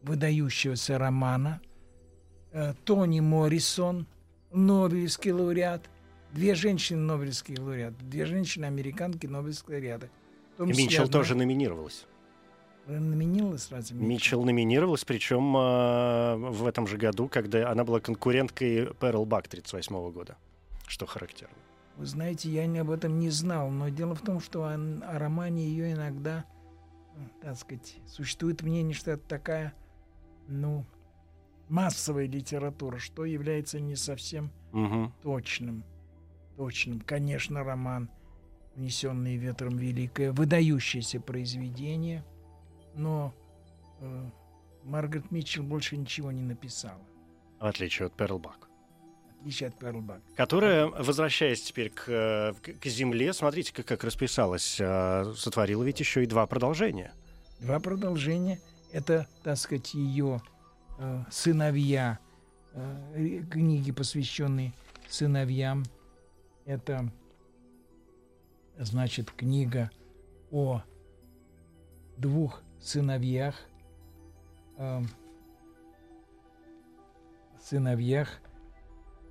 выдающегося 0.01 0.97
романа, 0.97 1.61
э, 2.51 2.73
Тони 2.83 3.19
Моррисон, 3.19 4.07
Нобелевский 4.51 5.31
лауреат, 5.31 5.89
две 6.31 6.55
женщины 6.55 6.99
Нобелевские 6.99 7.59
лауреаты, 7.59 7.95
две 8.05 8.25
женщины-американки 8.25 9.25
Нобелевские 9.27 9.77
лауреаты. 9.77 10.09
Митчелл 10.59 11.03
одна- 11.05 11.11
тоже 11.11 11.35
номинировалась. 11.35 12.05
Номинировалась 12.87 13.71
разве 13.71 13.99
Митчелл? 13.99 14.45
Номинировалась, 14.45 15.03
причем 15.03 15.55
а, 15.57 16.35
в 16.37 16.67
этом 16.67 16.87
же 16.87 16.97
году, 16.97 17.27
когда 17.27 17.71
она 17.71 17.83
была 17.83 17.99
конкуренткой 17.99 18.93
Перл 18.99 19.25
Бак 19.25 19.47
1938 19.47 20.11
года, 20.11 20.37
что 20.87 21.05
характерно. 21.07 21.55
Вы 21.97 22.05
знаете, 22.05 22.49
я 22.49 22.81
об 22.81 22.91
этом 22.91 23.19
не 23.19 23.29
знал, 23.29 23.69
но 23.69 23.89
дело 23.89 24.13
в 24.15 24.21
том, 24.21 24.39
что 24.39 24.65
о, 24.65 24.73
о 24.75 25.17
романе 25.17 25.65
ее 25.65 25.93
иногда, 25.93 26.43
э, 26.43 26.54
так 27.41 27.55
сказать, 27.57 27.97
существует 28.07 28.61
мнение, 28.61 28.93
что 28.93 29.11
это 29.11 29.27
такая, 29.27 29.73
ну, 30.47 30.85
массовая 31.69 32.27
литература, 32.27 32.97
что 32.97 33.25
является 33.25 33.79
не 33.79 33.95
совсем 33.95 34.51
Мгм. 34.71 35.13
точным. 35.21 35.83
Точным. 36.57 37.01
Конечно, 37.01 37.63
роман 37.63 38.09
«Унесенный 38.75 39.37
ветром 39.37 39.77
великое», 39.77 40.31
выдающееся 40.31 41.19
произведение, 41.19 42.23
но 42.93 43.33
э, 43.99 44.29
Маргарет 44.83 45.31
Митчелл 45.31 45.63
больше 45.63 45.97
ничего 45.97 46.31
не 46.31 46.41
написала, 46.43 47.01
В 47.59 47.65
отличие 47.65 48.07
от 48.07 48.13
Перл 48.15 48.39
Которая, 50.35 50.87
возвращаясь 50.87 51.61
теперь 51.61 51.89
к, 51.89 52.55
к- 52.61 52.85
земле, 52.85 53.33
смотрите, 53.33 53.73
как, 53.73 53.85
как 53.85 54.03
расписалась, 54.03 54.77
а, 54.81 55.33
сотворила 55.35 55.83
ведь 55.83 55.99
еще 55.99 56.23
и 56.23 56.27
два 56.27 56.45
продолжения. 56.47 57.13
Два 57.59 57.79
продолжения. 57.79 58.59
Это, 58.91 59.27
так 59.43 59.57
сказать, 59.57 59.93
ее 59.93 60.41
э, 60.97 61.23
сыновья, 61.29 62.19
э, 62.73 63.43
книги, 63.49 63.91
посвященные 63.91 64.73
сыновьям. 65.07 65.83
Это, 66.65 67.11
значит, 68.77 69.31
книга 69.31 69.91
о 70.51 70.81
двух 72.17 72.61
сыновьях, 72.81 73.55
э, 74.77 75.01
сыновьях. 77.61 78.39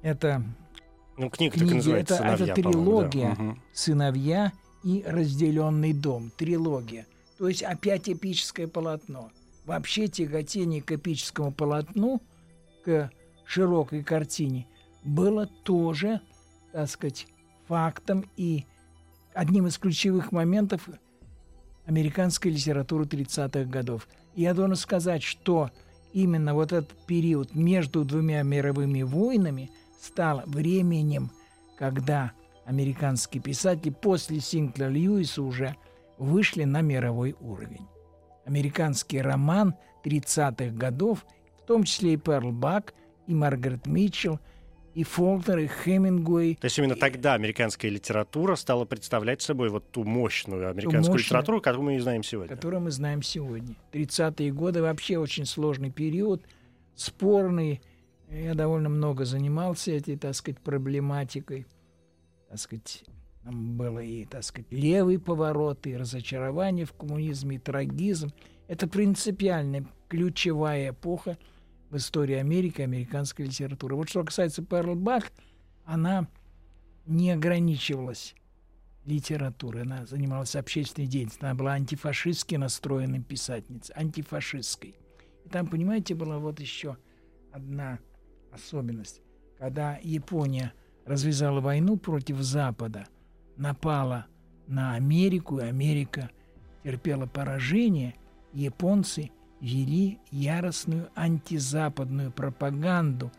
Это 0.05 0.43
Ну, 1.17 1.31
книга 1.31 1.53
так 1.55 1.61
Книги, 1.63 1.73
и 1.73 1.77
называется 1.77 2.15
это- 2.17 2.25
это 2.27 2.47
да. 2.47 2.55
трилогия. 2.55 3.31
Мгм. 3.31 3.63
сыновья 3.73 4.53
и 4.83 5.03
разделенный 5.07 5.95
дом, 5.95 6.31
трилогия. 6.37 7.07
То 7.39 7.49
есть 7.49 7.63
опять 7.63 8.09
эпическое 8.11 8.69
полотно. 8.69 9.31
Вообще 9.65 10.09
тяготение 10.09 10.83
к 10.83 10.93
эпическому 10.93 11.53
полотну, 11.53 12.21
к 12.85 13.11
широкой 13.47 14.03
картине, 14.05 14.67
было 15.05 15.47
тоже, 15.47 16.21
так 16.73 16.91
сказать, 16.91 17.27
фактом 17.67 18.29
и 18.37 18.67
одним 19.33 19.67
из 19.69 19.79
ключевых 19.79 20.33
моментов 20.33 20.87
американской 21.87 22.51
литературы 22.51 23.07
30-х 23.07 23.65
годов. 23.71 24.07
И 24.35 24.43
я 24.43 24.53
должен 24.53 24.77
сказать, 24.77 25.23
что 25.23 25.71
именно 26.13 26.53
вот 26.55 26.73
этот 26.73 26.93
период 27.07 27.55
между 27.55 28.05
двумя 28.05 28.43
мировыми 28.43 29.03
войнами 29.03 29.71
стал 30.05 30.43
временем, 30.47 31.31
когда 31.79 32.33
американские 32.67 33.43
писатели 33.43 33.91
после 33.91 34.41
Синкла 34.41 34.89
Льюиса 34.89 35.43
уже 35.43 35.77
вышли 36.19 36.65
на 36.65 36.83
мировой 36.83 37.35
уровень. 37.41 37.87
Американский 38.45 39.21
роман 39.21 39.75
30-х 40.05 40.77
годов, 40.77 41.25
в 41.63 41.67
том 41.67 41.85
числе 41.85 42.15
и 42.15 42.17
Перл 42.17 42.53
Бак, 42.53 42.95
и 43.27 43.35
Маргарет 43.35 43.87
Митчелл, 43.87 44.39
и 44.95 45.03
Фолкнер, 45.03 45.59
и 45.59 45.67
Хемингуэй, 45.67 46.57
То 46.57 46.67
есть 46.67 46.79
именно 46.79 46.95
тогда 46.95 47.35
американская 47.35 47.91
литература 47.91 48.55
стала 48.55 48.85
представлять 48.85 49.43
собой 49.43 49.71
вот 49.71 49.91
ту 49.91 50.05
мощную 50.05 50.71
американскую 50.71 51.15
мощную, 51.15 51.19
литературу, 51.19 51.61
которую 51.61 51.87
мы 51.87 51.97
и 51.97 51.99
знаем 51.99 52.23
сегодня. 52.23 52.55
который 52.55 52.79
мы 52.79 52.91
знаем 52.91 53.23
сегодня. 53.23 53.75
30-е 53.93 54.53
годы 54.53 54.83
вообще 54.83 55.19
очень 55.19 55.47
сложный 55.47 55.91
период, 55.91 56.45
спорный. 56.95 57.81
Я 58.31 58.55
довольно 58.55 58.89
много 58.89 59.25
занимался 59.25 59.93
этой, 59.93 60.17
так 60.17 60.35
сказать, 60.35 60.61
проблематикой. 60.61 61.67
Так 62.49 62.59
сказать, 62.59 63.05
там 63.43 63.77
было 63.77 63.99
и, 63.99 64.25
так 64.25 64.43
сказать, 64.43 64.71
левый 64.73 65.19
поворот, 65.19 65.87
и 65.87 65.97
разочарование 65.97 66.87
в 66.87 66.93
коммунизме, 66.93 67.57
и 67.57 67.59
трагизм. 67.59 68.33
Это 68.67 68.89
принципиальная, 68.89 69.87
ключевая 70.09 70.91
эпоха 70.91 71.37
в 71.91 71.97
истории 71.97 72.37
Америки, 72.37 72.81
американской 72.81 73.47
литературы. 73.47 73.97
Вот 73.97 74.09
что 74.09 74.25
касается 74.25 74.63
Перл 74.63 74.95
Бак, 74.95 75.31
она 75.85 76.27
не 77.07 77.31
ограничивалась 77.31 78.35
литературой, 79.05 79.83
она 79.83 80.07
занималась 80.07 80.57
общественной 80.57 81.07
деятельностью, 81.07 81.47
она 81.47 81.55
была 81.55 81.73
антифашистски 81.73 82.55
настроенной 82.55 83.21
писательницей, 83.21 83.95
антифашистской. 83.95 84.97
И 85.45 85.49
там, 85.49 85.67
понимаете, 85.67 86.15
была 86.15 86.39
вот 86.39 86.59
еще 86.61 86.97
одна 87.53 87.99
особенность. 88.55 89.21
Когда 89.59 89.99
Япония 90.03 90.73
развязала 91.05 91.61
войну 91.61 91.97
против 91.97 92.41
Запада, 92.41 93.07
напала 93.57 94.27
на 94.67 94.95
Америку, 94.95 95.59
и 95.59 95.65
Америка 95.65 96.31
терпела 96.83 97.27
поражение, 97.27 98.15
японцы 98.53 99.31
вели 99.61 100.19
яростную 100.31 101.09
антизападную 101.15 102.33
пропаганду, 102.33 103.31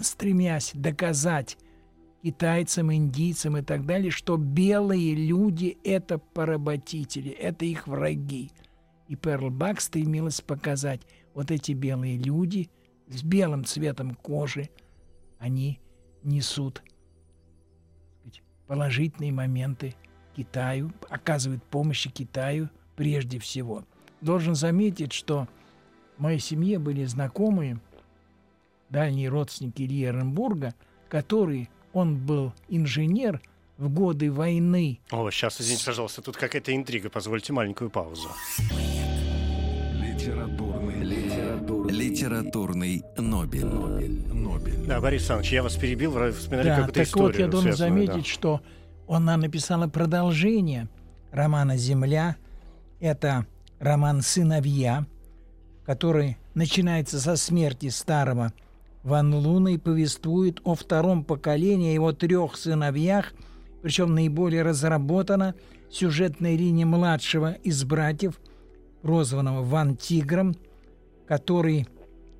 стремясь 0.00 0.72
доказать 0.74 1.58
китайцам, 2.22 2.92
индийцам 2.92 3.56
и 3.56 3.62
так 3.62 3.86
далее, 3.86 4.10
что 4.10 4.36
белые 4.36 5.14
люди– 5.14 5.78
это 5.84 6.18
поработители, 6.18 7.30
это 7.30 7.64
их 7.64 7.86
враги. 7.86 8.50
И 9.08 9.14
Перл 9.14 9.50
Бак 9.50 9.80
стремилась 9.80 10.40
показать, 10.40 11.02
вот 11.34 11.50
эти 11.50 11.72
белые 11.72 12.16
люди 12.16 12.70
с 13.08 13.22
белым 13.22 13.64
цветом 13.64 14.14
кожи, 14.14 14.70
они 15.38 15.80
несут 16.22 16.82
положительные 18.66 19.32
моменты 19.32 19.94
Китаю, 20.36 20.92
оказывают 21.08 21.62
помощь 21.64 22.06
Китаю 22.12 22.68
прежде 22.96 23.38
всего. 23.38 23.84
Должен 24.20 24.54
заметить, 24.54 25.12
что 25.12 25.48
в 26.16 26.22
моей 26.22 26.40
семье 26.40 26.78
были 26.78 27.04
знакомые, 27.04 27.80
дальние 28.88 29.28
родственники 29.28 29.82
Ильи 29.82 30.04
Эренбурга, 30.04 30.74
которые, 31.08 31.68
он 31.92 32.16
был 32.16 32.52
инженер 32.68 33.40
в 33.78 33.88
годы 33.88 34.32
войны 34.32 35.00
О, 35.10 35.30
сейчас, 35.30 35.60
извините, 35.60 35.84
пожалуйста, 35.86 36.22
тут 36.22 36.36
какая-то 36.36 36.74
интрига, 36.74 37.10
позвольте 37.10 37.52
маленькую 37.52 37.90
паузу. 37.90 38.28
Литературный, 40.16 41.02
литературный, 41.04 41.92
Литературный 41.92 43.02
Нобель. 43.18 43.66
Нобель. 43.66 44.22
Нобель. 44.32 44.86
Да, 44.86 44.98
Борис 44.98 45.20
Александрович, 45.20 45.52
я 45.52 45.62
вас 45.62 45.76
перебил, 45.76 46.10
вы 46.12 46.32
вспоминали 46.32 46.68
Да, 46.68 46.76
какую-то 46.76 46.94
так 46.94 47.06
историю. 47.06 47.32
вот, 47.32 47.38
я 47.38 47.48
должен 47.48 47.72
заметить, 47.74 48.26
что 48.26 48.62
она 49.06 49.36
написала 49.36 49.88
продолжение 49.88 50.88
романа 51.32 51.76
«Земля». 51.76 52.36
Это 52.98 53.44
роман 53.78 54.22
«Сыновья», 54.22 55.04
который 55.84 56.38
начинается 56.54 57.20
со 57.20 57.36
смерти 57.36 57.90
старого 57.90 58.54
Ван 59.02 59.34
Луна 59.34 59.72
и 59.72 59.76
повествует 59.78 60.60
о 60.64 60.74
втором 60.74 61.24
поколении 61.24 61.92
его 61.92 62.12
трех 62.12 62.56
сыновьях, 62.56 63.34
причем 63.82 64.14
наиболее 64.14 64.62
разработана 64.62 65.54
сюжетная 65.90 66.56
линия 66.56 66.86
младшего 66.86 67.52
из 67.62 67.84
братьев, 67.84 68.40
прозванного 69.06 69.62
Ван 69.62 69.94
Тигром, 69.96 70.56
который 71.28 71.86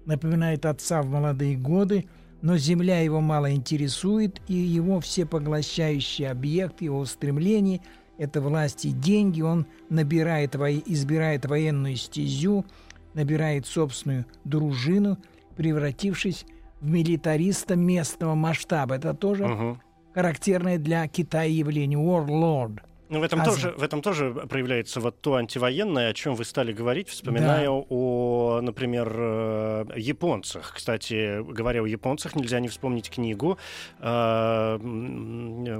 напоминает 0.04 0.66
отца 0.66 1.00
в 1.00 1.06
молодые 1.06 1.56
годы, 1.56 2.06
но 2.42 2.56
земля 2.56 2.98
его 2.98 3.20
мало 3.20 3.54
интересует, 3.54 4.40
и 4.48 4.54
его 4.54 4.98
всепоглощающий 4.98 6.28
объект, 6.28 6.82
его 6.82 6.98
устремлений– 6.98 7.82
это 8.18 8.40
власть 8.40 8.84
и 8.84 8.90
деньги. 8.90 9.42
Он 9.42 9.66
набирает, 9.90 10.56
избирает 10.56 11.46
военную 11.46 11.94
стезю, 11.94 12.66
набирает 13.14 13.66
собственную 13.66 14.26
дружину, 14.42 15.18
превратившись 15.56 16.46
в 16.80 16.90
милитариста 16.90 17.76
местного 17.76 18.34
масштаба. 18.34 18.96
Это 18.96 19.14
тоже 19.14 19.44
угу. 19.44 19.78
характерное 20.14 20.78
для 20.78 21.06
Китая 21.06 21.44
явление– 21.44 21.98
warlord– 22.00 22.80
ну, 23.08 23.20
в 23.20 23.22
этом, 23.22 23.40
а 23.40 23.44
тоже, 23.44 23.70
в 23.76 23.82
этом 23.82 24.02
тоже 24.02 24.32
проявляется 24.48 25.00
вот 25.00 25.20
то 25.20 25.36
антивоенное, 25.36 26.10
о 26.10 26.14
чем 26.14 26.34
вы 26.34 26.44
стали 26.44 26.72
говорить, 26.72 27.08
вспоминая 27.08 27.66
да. 27.66 27.70
о, 27.70 28.60
например, 28.62 29.12
э, 29.16 29.84
японцах. 29.96 30.72
Кстати, 30.74 31.42
говоря 31.42 31.82
о 31.82 31.86
японцах, 31.86 32.34
нельзя 32.34 32.58
не 32.60 32.68
вспомнить 32.68 33.10
книгу, 33.10 33.58
э, 34.00 34.78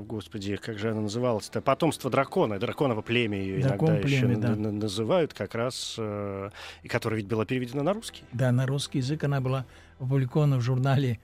господи, 0.07 0.57
как 0.57 0.79
же 0.79 0.91
она 0.91 1.03
называлась-то, 1.03 1.61
«Потомство 1.61 2.11
дракона», 2.11 2.59
«Драконово 2.59 3.03
племя» 3.03 3.39
ее 3.39 3.63
Дракон 3.63 3.89
иногда 3.89 4.07
племя, 4.07 4.31
еще 4.31 4.41
да. 4.41 4.55
называют, 4.55 5.35
как 5.35 5.55
раз, 5.55 5.97
э, 5.99 6.51
и 6.83 6.89
которая 6.89 7.19
ведь 7.19 7.29
была 7.29 7.45
переведена 7.45 7.83
на 7.83 7.93
русский. 7.93 8.23
Да, 8.33 8.53
на 8.53 8.67
русский 8.67 8.99
язык 8.99 9.25
она 9.25 9.41
была 9.41 9.67
опубликована 9.99 10.59
в 10.59 10.61
журнале 10.61 11.19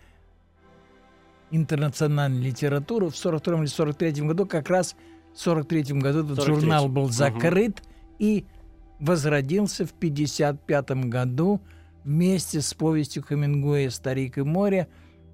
интернациональной 1.53 2.43
литературы 2.43 3.11
в 3.11 3.17
42 3.17 3.61
или 3.61 3.67
43 3.67 4.23
году 4.23 4.47
как 4.47 4.69
раз 4.71 4.97
1943 5.35 6.01
году 6.01 6.19
этот 6.25 6.37
43. 6.37 6.55
журнал 6.55 6.89
был 6.89 7.09
закрыт 7.11 7.81
угу. 7.81 7.89
и 8.19 8.45
возродился 9.01 9.85
в 9.87 9.93
1955 9.93 11.09
году 11.09 11.61
вместе 12.05 12.61
с 12.61 12.73
повестью 12.75 13.25
Хемингуэя 13.29 13.91
«Старик 13.91 14.39
и 14.39 14.43
море». 14.43 14.89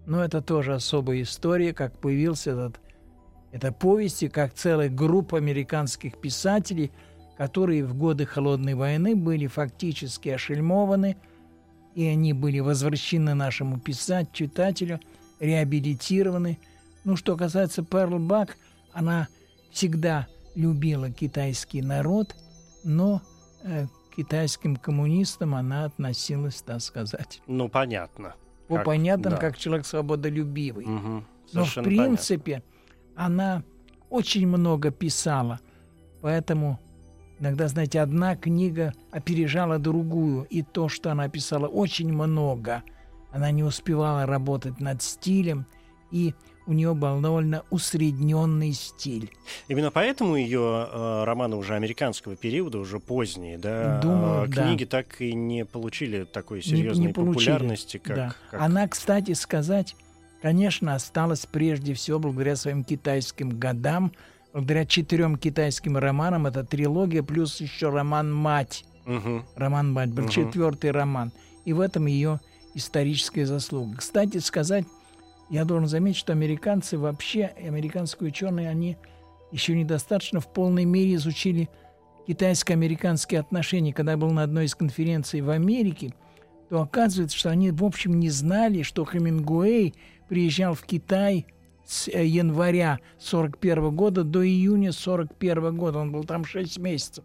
Но 0.06 0.24
это 0.24 0.40
тоже 0.40 0.74
особая 0.74 1.22
история, 1.22 1.74
как 1.74 1.98
появился 1.98 2.52
этот, 2.52 2.80
эта 3.52 3.72
повесть, 3.72 4.22
и 4.22 4.28
как 4.28 4.54
целая 4.54 4.88
группа 4.88 5.36
американских 5.36 6.18
писателей, 6.18 6.90
которые 7.36 7.84
в 7.84 7.94
годы 7.94 8.24
Холодной 8.24 8.74
войны 8.74 9.14
были 9.14 9.46
фактически 9.46 10.30
ошельмованы, 10.30 11.16
и 11.94 12.06
они 12.06 12.32
были 12.32 12.60
возвращены 12.60 13.34
нашему 13.34 13.78
писать, 13.78 14.32
читателю, 14.32 14.98
реабилитированы. 15.40 16.58
Ну, 17.04 17.16
что 17.16 17.36
касается 17.36 17.82
Перл 17.82 18.18
Бак, 18.18 18.56
она 18.92 19.28
всегда 19.70 20.26
любила 20.54 21.10
китайский 21.10 21.82
народ, 21.82 22.34
но 22.84 23.22
э, 23.62 23.86
к 23.86 24.16
китайским 24.16 24.76
коммунистам 24.76 25.54
она 25.54 25.84
относилась, 25.84 26.62
так 26.62 26.80
сказать. 26.80 27.42
Ну, 27.46 27.68
понятно. 27.68 28.34
По 28.66 28.76
как, 28.76 28.84
понятным, 28.84 29.32
да. 29.32 29.38
как 29.38 29.56
человек 29.56 29.86
свободолюбивый. 29.86 30.84
Угу, 30.84 31.24
но 31.52 31.64
в 31.64 31.74
принципе 31.74 32.62
понятно. 33.14 33.24
она 33.24 33.62
очень 34.10 34.46
много 34.46 34.90
писала, 34.90 35.60
поэтому 36.20 36.78
иногда, 37.38 37.68
знаете, 37.68 38.00
одна 38.00 38.36
книга 38.36 38.92
опережала 39.10 39.78
другую, 39.78 40.44
и 40.44 40.62
то, 40.62 40.88
что 40.88 41.10
она 41.10 41.28
писала, 41.28 41.66
очень 41.66 42.12
много. 42.12 42.82
Она 43.30 43.50
не 43.50 43.62
успевала 43.62 44.26
работать 44.26 44.80
над 44.80 45.02
стилем, 45.02 45.66
и 46.10 46.34
у 46.68 46.74
нее 46.74 46.94
был 46.94 47.20
довольно 47.20 47.64
усредненный 47.70 48.74
стиль. 48.74 49.30
Именно 49.68 49.90
поэтому 49.90 50.36
ее 50.36 50.86
э, 50.92 51.24
романы 51.24 51.56
уже 51.56 51.74
американского 51.74 52.36
периода, 52.36 52.78
уже 52.78 53.00
поздние, 53.00 53.56
да, 53.56 54.00
Думаю, 54.02 54.46
э, 54.46 54.52
книги 54.52 54.84
да. 54.84 54.98
так 54.98 55.20
и 55.22 55.32
не 55.32 55.64
получили 55.64 56.24
такой 56.24 56.62
серьезной 56.62 57.06
не, 57.06 57.06
не 57.08 57.12
популярности, 57.14 57.96
как, 57.96 58.16
да. 58.16 58.34
как... 58.50 58.60
Она, 58.60 58.86
кстати 58.86 59.32
сказать, 59.32 59.96
конечно, 60.42 60.94
осталась 60.94 61.46
прежде 61.46 61.94
всего 61.94 62.18
благодаря 62.18 62.54
своим 62.54 62.84
китайским 62.84 63.58
годам, 63.58 64.12
благодаря 64.52 64.84
четырем 64.84 65.38
китайским 65.38 65.96
романам. 65.96 66.46
Это 66.46 66.64
трилогия 66.64 67.22
плюс 67.22 67.62
еще 67.62 67.88
роман 67.88 68.30
«Мать». 68.30 68.84
Угу. 69.06 69.42
Роман 69.56 69.90
«Мать» 69.90 70.10
был 70.10 70.24
угу. 70.24 70.32
четвертый 70.32 70.90
роман. 70.90 71.32
И 71.64 71.72
в 71.72 71.80
этом 71.80 72.04
ее 72.04 72.40
историческая 72.74 73.46
заслуга. 73.46 73.96
Кстати 73.96 74.36
сказать, 74.36 74.84
я 75.50 75.64
должен 75.64 75.88
заметить, 75.88 76.18
что 76.18 76.32
американцы 76.32 76.98
вообще, 76.98 77.52
американские 77.56 78.28
ученые, 78.28 78.68
они 78.68 78.96
еще 79.50 79.74
недостаточно 79.74 80.40
в 80.40 80.52
полной 80.52 80.84
мере 80.84 81.14
изучили 81.14 81.68
китайско-американские 82.26 83.40
отношения. 83.40 83.94
Когда 83.94 84.12
я 84.12 84.18
был 84.18 84.30
на 84.30 84.42
одной 84.42 84.66
из 84.66 84.74
конференций 84.74 85.40
в 85.40 85.50
Америке, 85.50 86.14
то 86.68 86.82
оказывается, 86.82 87.36
что 87.36 87.50
они, 87.50 87.70
в 87.70 87.82
общем, 87.82 88.20
не 88.20 88.28
знали, 88.28 88.82
что 88.82 89.06
Хемингуэй 89.06 89.94
приезжал 90.28 90.74
в 90.74 90.82
Китай 90.82 91.46
с 91.86 92.08
э, 92.08 92.26
января 92.26 93.00
41 93.18 93.96
года 93.96 94.24
до 94.24 94.46
июня 94.46 94.92
41 94.92 95.76
года. 95.76 95.98
Он 95.98 96.12
был 96.12 96.24
там 96.24 96.44
6 96.44 96.78
месяцев. 96.78 97.24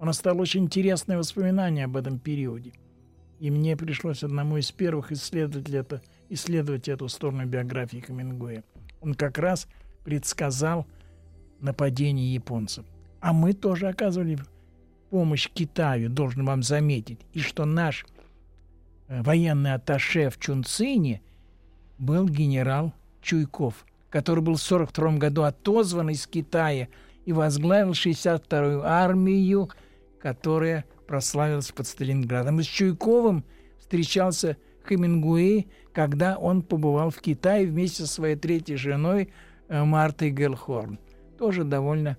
Он 0.00 0.08
оставил 0.08 0.40
очень 0.40 0.64
интересное 0.64 1.16
воспоминание 1.16 1.84
об 1.84 1.96
этом 1.96 2.18
периоде. 2.18 2.72
И 3.38 3.50
мне 3.50 3.76
пришлось 3.76 4.24
одному 4.24 4.56
из 4.56 4.72
первых 4.72 5.12
исследователей 5.12 5.78
это 5.78 6.02
исследовать 6.32 6.88
эту 6.88 7.08
сторону 7.08 7.46
биографии 7.46 8.04
Хемингуэя. 8.06 8.64
Он 9.00 9.14
как 9.14 9.38
раз 9.38 9.68
предсказал 10.04 10.86
нападение 11.60 12.32
японцев. 12.32 12.84
А 13.20 13.32
мы 13.32 13.52
тоже 13.52 13.88
оказывали 13.88 14.38
помощь 15.10 15.48
Китаю, 15.52 16.08
должен 16.08 16.44
вам 16.44 16.62
заметить. 16.62 17.20
И 17.32 17.40
что 17.40 17.64
наш 17.64 18.06
э, 19.08 19.22
военный 19.22 19.74
атташе 19.74 20.30
в 20.30 20.38
Чунцине 20.38 21.20
был 21.98 22.28
генерал 22.28 22.92
Чуйков, 23.20 23.84
который 24.10 24.40
был 24.40 24.56
в 24.56 24.64
1942 24.64 25.18
году 25.18 25.42
отозван 25.42 26.10
из 26.10 26.26
Китая 26.26 26.88
и 27.24 27.32
возглавил 27.32 27.92
62-ю 27.92 28.82
армию, 28.82 29.70
которая 30.20 30.84
прославилась 31.06 31.70
под 31.70 31.86
Сталинградом. 31.86 32.58
И 32.60 32.62
с 32.62 32.66
Чуйковым 32.66 33.44
встречался 33.78 34.56
Хемингуэй, 34.88 35.68
когда 35.92 36.36
он 36.36 36.62
побывал 36.62 37.10
в 37.10 37.20
Китае 37.20 37.66
вместе 37.66 38.02
со 38.02 38.08
своей 38.08 38.36
третьей 38.36 38.76
женой 38.76 39.32
э, 39.68 39.84
Мартой 39.84 40.30
Гелхорн. 40.30 40.98
Тоже 41.38 41.64
довольно 41.64 42.16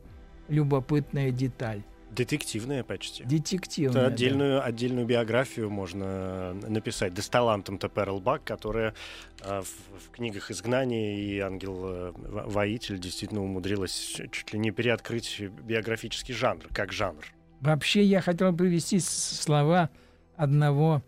любопытная 0.48 1.32
деталь. 1.32 1.84
Детективная 2.12 2.84
почти. 2.84 3.24
Детективная. 3.24 4.04
Это 4.04 4.14
отдельную, 4.14 4.60
да. 4.60 4.64
отдельную 4.64 5.06
биографию 5.08 5.72
можно 5.72 6.54
написать. 6.54 7.14
Да 7.16 7.24
с 7.24 7.30
талантом-то 7.30 7.90
Перл 7.90 8.20
Бак, 8.20 8.44
которая 8.44 8.94
э, 9.42 9.62
в, 9.62 10.08
в 10.08 10.12
книгах 10.12 10.52
«Изгнание» 10.52 11.18
и 11.18 11.40
«Ангел-воитель» 11.40 13.00
действительно 13.00 13.44
умудрилась 13.44 14.22
чуть 14.32 14.54
ли 14.54 14.60
не 14.60 14.70
переоткрыть 14.70 15.40
биографический 15.40 16.36
жанр, 16.36 16.68
как 16.72 16.92
жанр. 16.92 17.26
Вообще 17.62 18.04
я 18.04 18.22
хотел 18.22 18.56
привести 18.56 19.00
слова 19.00 19.90
одного 20.36 21.02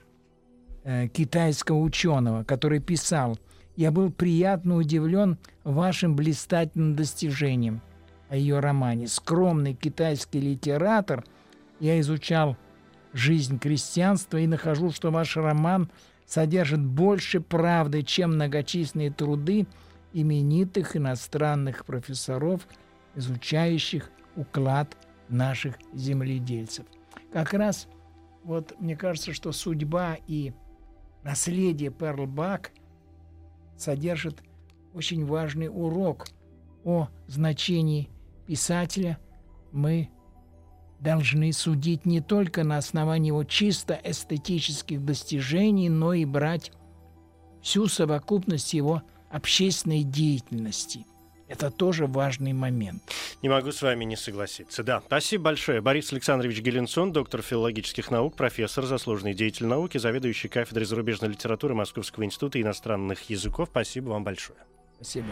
Э, 0.88 1.08
китайского 1.08 1.80
ученого, 1.80 2.44
который 2.44 2.80
писал, 2.80 3.40
«Я 3.76 3.90
был 3.90 4.12
приятно 4.12 4.76
удивлен 4.76 5.40
вашим 5.64 6.16
блистательным 6.16 6.96
достижением» 6.96 7.82
о 8.30 8.36
ее 8.36 8.60
романе. 8.60 9.08
Скромный 9.08 9.74
китайский 9.74 10.40
литератор, 10.40 11.26
я 11.80 12.00
изучал 12.02 12.56
жизнь 13.14 13.58
крестьянства 13.58 14.38
и 14.38 14.46
нахожу, 14.46 14.92
что 14.92 15.10
ваш 15.10 15.38
роман 15.38 15.90
содержит 16.28 16.82
больше 16.82 17.42
правды, 17.42 18.04
чем 18.04 18.36
многочисленные 18.36 19.10
труды 19.10 19.66
именитых 20.14 20.96
иностранных 20.96 21.86
профессоров, 21.86 22.68
изучающих 23.16 24.12
уклад 24.36 24.96
наших 25.30 25.78
земледельцев. 25.94 26.86
Как 27.34 27.54
раз 27.54 27.88
вот 28.44 28.80
мне 28.80 28.96
кажется, 28.96 29.34
что 29.34 29.52
судьба 29.52 30.18
и 30.28 30.54
Наследие 31.26 31.90
Перл 31.90 32.28
Бак 32.28 32.72
содержит 33.76 34.44
очень 34.94 35.26
важный 35.26 35.70
урок 35.70 36.28
о 36.84 37.08
значении 37.26 38.10
писателя. 38.46 39.18
Мы 39.72 40.12
должны 41.00 41.52
судить 41.52 42.06
не 42.06 42.22
только 42.22 42.64
на 42.64 42.78
основании 42.78 43.30
его 43.30 43.44
чисто 43.44 44.00
эстетических 44.04 45.04
достижений, 45.04 45.90
но 45.90 46.14
и 46.14 46.26
брать 46.26 46.72
всю 47.64 47.88
совокупность 47.88 48.76
его 48.76 49.02
общественной 49.32 50.04
деятельности. 50.04 51.08
Это 51.48 51.70
тоже 51.70 52.08
важный 52.08 52.54
момент. 52.54 53.04
Не 53.42 53.50
могу 53.50 53.72
с 53.72 53.82
вами 53.82 54.04
не 54.04 54.16
согласиться. 54.16 54.84
Да, 54.84 55.02
спасибо 55.06 55.46
большое. 55.46 55.80
Борис 55.80 56.12
Александрович 56.12 56.60
Геленсон, 56.62 57.12
доктор 57.12 57.42
филологических 57.42 58.10
наук, 58.10 58.36
профессор, 58.36 58.86
заслуженный 58.86 59.36
деятель 59.36 59.68
науки, 59.68 60.00
заведующий 60.00 60.48
кафедрой 60.48 60.86
зарубежной 60.86 61.30
литературы 61.30 61.76
Московского 61.76 62.24
института 62.24 62.60
иностранных 62.60 63.30
языков. 63.30 63.70
Спасибо 63.70 64.10
вам 64.10 64.24
большое. 64.24 64.60
Спасибо. 64.96 65.28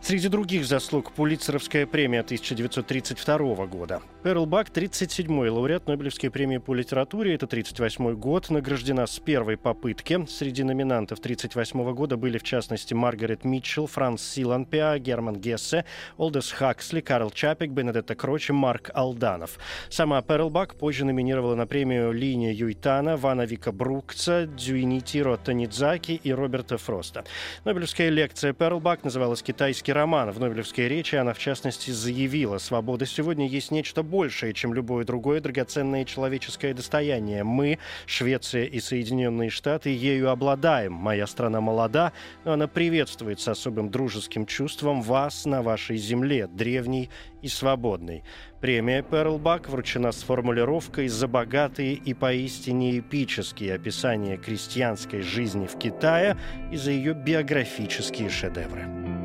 Среди 0.05 0.27
других 0.27 0.67
заслуг 0.67 1.11
Пулитцеровская 1.13 1.87
премия 1.87 2.19
1932 2.19 3.65
года. 3.65 4.03
Перл 4.21 4.45
Бак– 4.45 4.69
37-й 4.73 5.49
лауреат 5.49 5.87
Нобелевской 5.87 6.29
премии 6.29 6.59
по 6.59 6.75
литературе. 6.75 7.33
Это 7.33 7.47
38-й 7.47 8.13
год. 8.13 8.51
Награждена 8.51 9.07
с 9.07 9.17
первой 9.17 9.57
попытки. 9.57 10.23
Среди 10.29 10.61
номинантов 10.61 11.19
38 11.21 11.93
года 11.95 12.17
были, 12.17 12.37
в 12.37 12.43
частности, 12.43 12.93
Маргарет 12.93 13.45
Митчелл, 13.45 13.87
Франц 13.87 14.21
Силанпиа, 14.21 14.99
Герман 14.99 15.37
Гессе, 15.37 15.85
Олдес 16.17 16.51
Хаксли, 16.51 17.01
Карл 17.01 17.31
Чапик, 17.31 17.71
Бенедетта 17.71 18.13
Кроч 18.13 18.51
и 18.51 18.53
Марк 18.53 18.91
Алданов. 18.93 19.57
Сама 19.89 20.21
Перл 20.21 20.51
Бак 20.51 20.75
позже 20.75 21.03
номинировала 21.05 21.55
на 21.55 21.65
премию 21.65 22.11
Линия 22.11 22.53
Юйтана, 22.53 23.17
Вана 23.17 23.47
Вика 23.47 23.71
Брукца, 23.71 24.45
Дзюинитиро 24.45 25.37
Танидзаки 25.37 26.21
и 26.23 26.31
Роберта 26.31 26.77
Фроста. 26.77 27.25
Нобелевская 27.63 28.09
лекция 28.09 28.53
Перл 28.53 28.79
Бак 28.79 29.03
называлась 29.03 29.41
«Китайский 29.41 29.94
роман». 29.95 30.29
В 30.29 30.39
Нобелевской 30.39 30.87
речи 30.87 31.15
она, 31.15 31.33
в 31.33 31.39
частности, 31.39 31.89
заявила, 31.89 32.59
свобода 32.59 33.07
сегодня 33.07 33.47
есть 33.47 33.71
нечто 33.71 34.03
большее, 34.03 34.53
чем 34.53 34.73
любое 34.73 35.05
другое 35.05 35.41
драгоценное 35.41 36.05
человеческое 36.05 36.75
достояние. 36.75 37.43
Мы, 37.43 37.79
Швеция 38.05 38.65
и 38.65 38.79
Соединенные 38.79 39.49
Штаты, 39.49 39.89
ею 39.89 40.29
обладаем. 40.29 40.93
Моя 40.93 41.25
страна 41.25 41.61
молода, 41.61 42.13
но 42.43 42.53
она 42.53 42.67
приветствует 42.67 43.39
с 43.39 43.47
особым 43.47 43.89
дружеским 43.89 44.45
чувством 44.45 45.01
вас 45.01 45.45
на 45.45 45.63
вашей 45.63 45.97
земле, 45.97 46.47
древней 46.47 47.09
и 47.41 47.47
свободной. 47.47 48.23
Премия 48.61 49.03
Перлбак 49.03 49.69
вручена 49.69 50.11
с 50.11 50.23
формулировкой 50.23 51.07
«За 51.07 51.27
богатые 51.27 51.93
и 51.93 52.13
поистине 52.13 52.99
эпические 52.99 53.75
описания 53.75 54.37
крестьянской 54.37 55.21
жизни 55.21 55.67
в 55.67 55.77
Китае 55.77 56.37
и 56.71 56.77
за 56.77 56.91
ее 56.91 57.13
биографические 57.13 58.29
шедевры». 58.29 59.24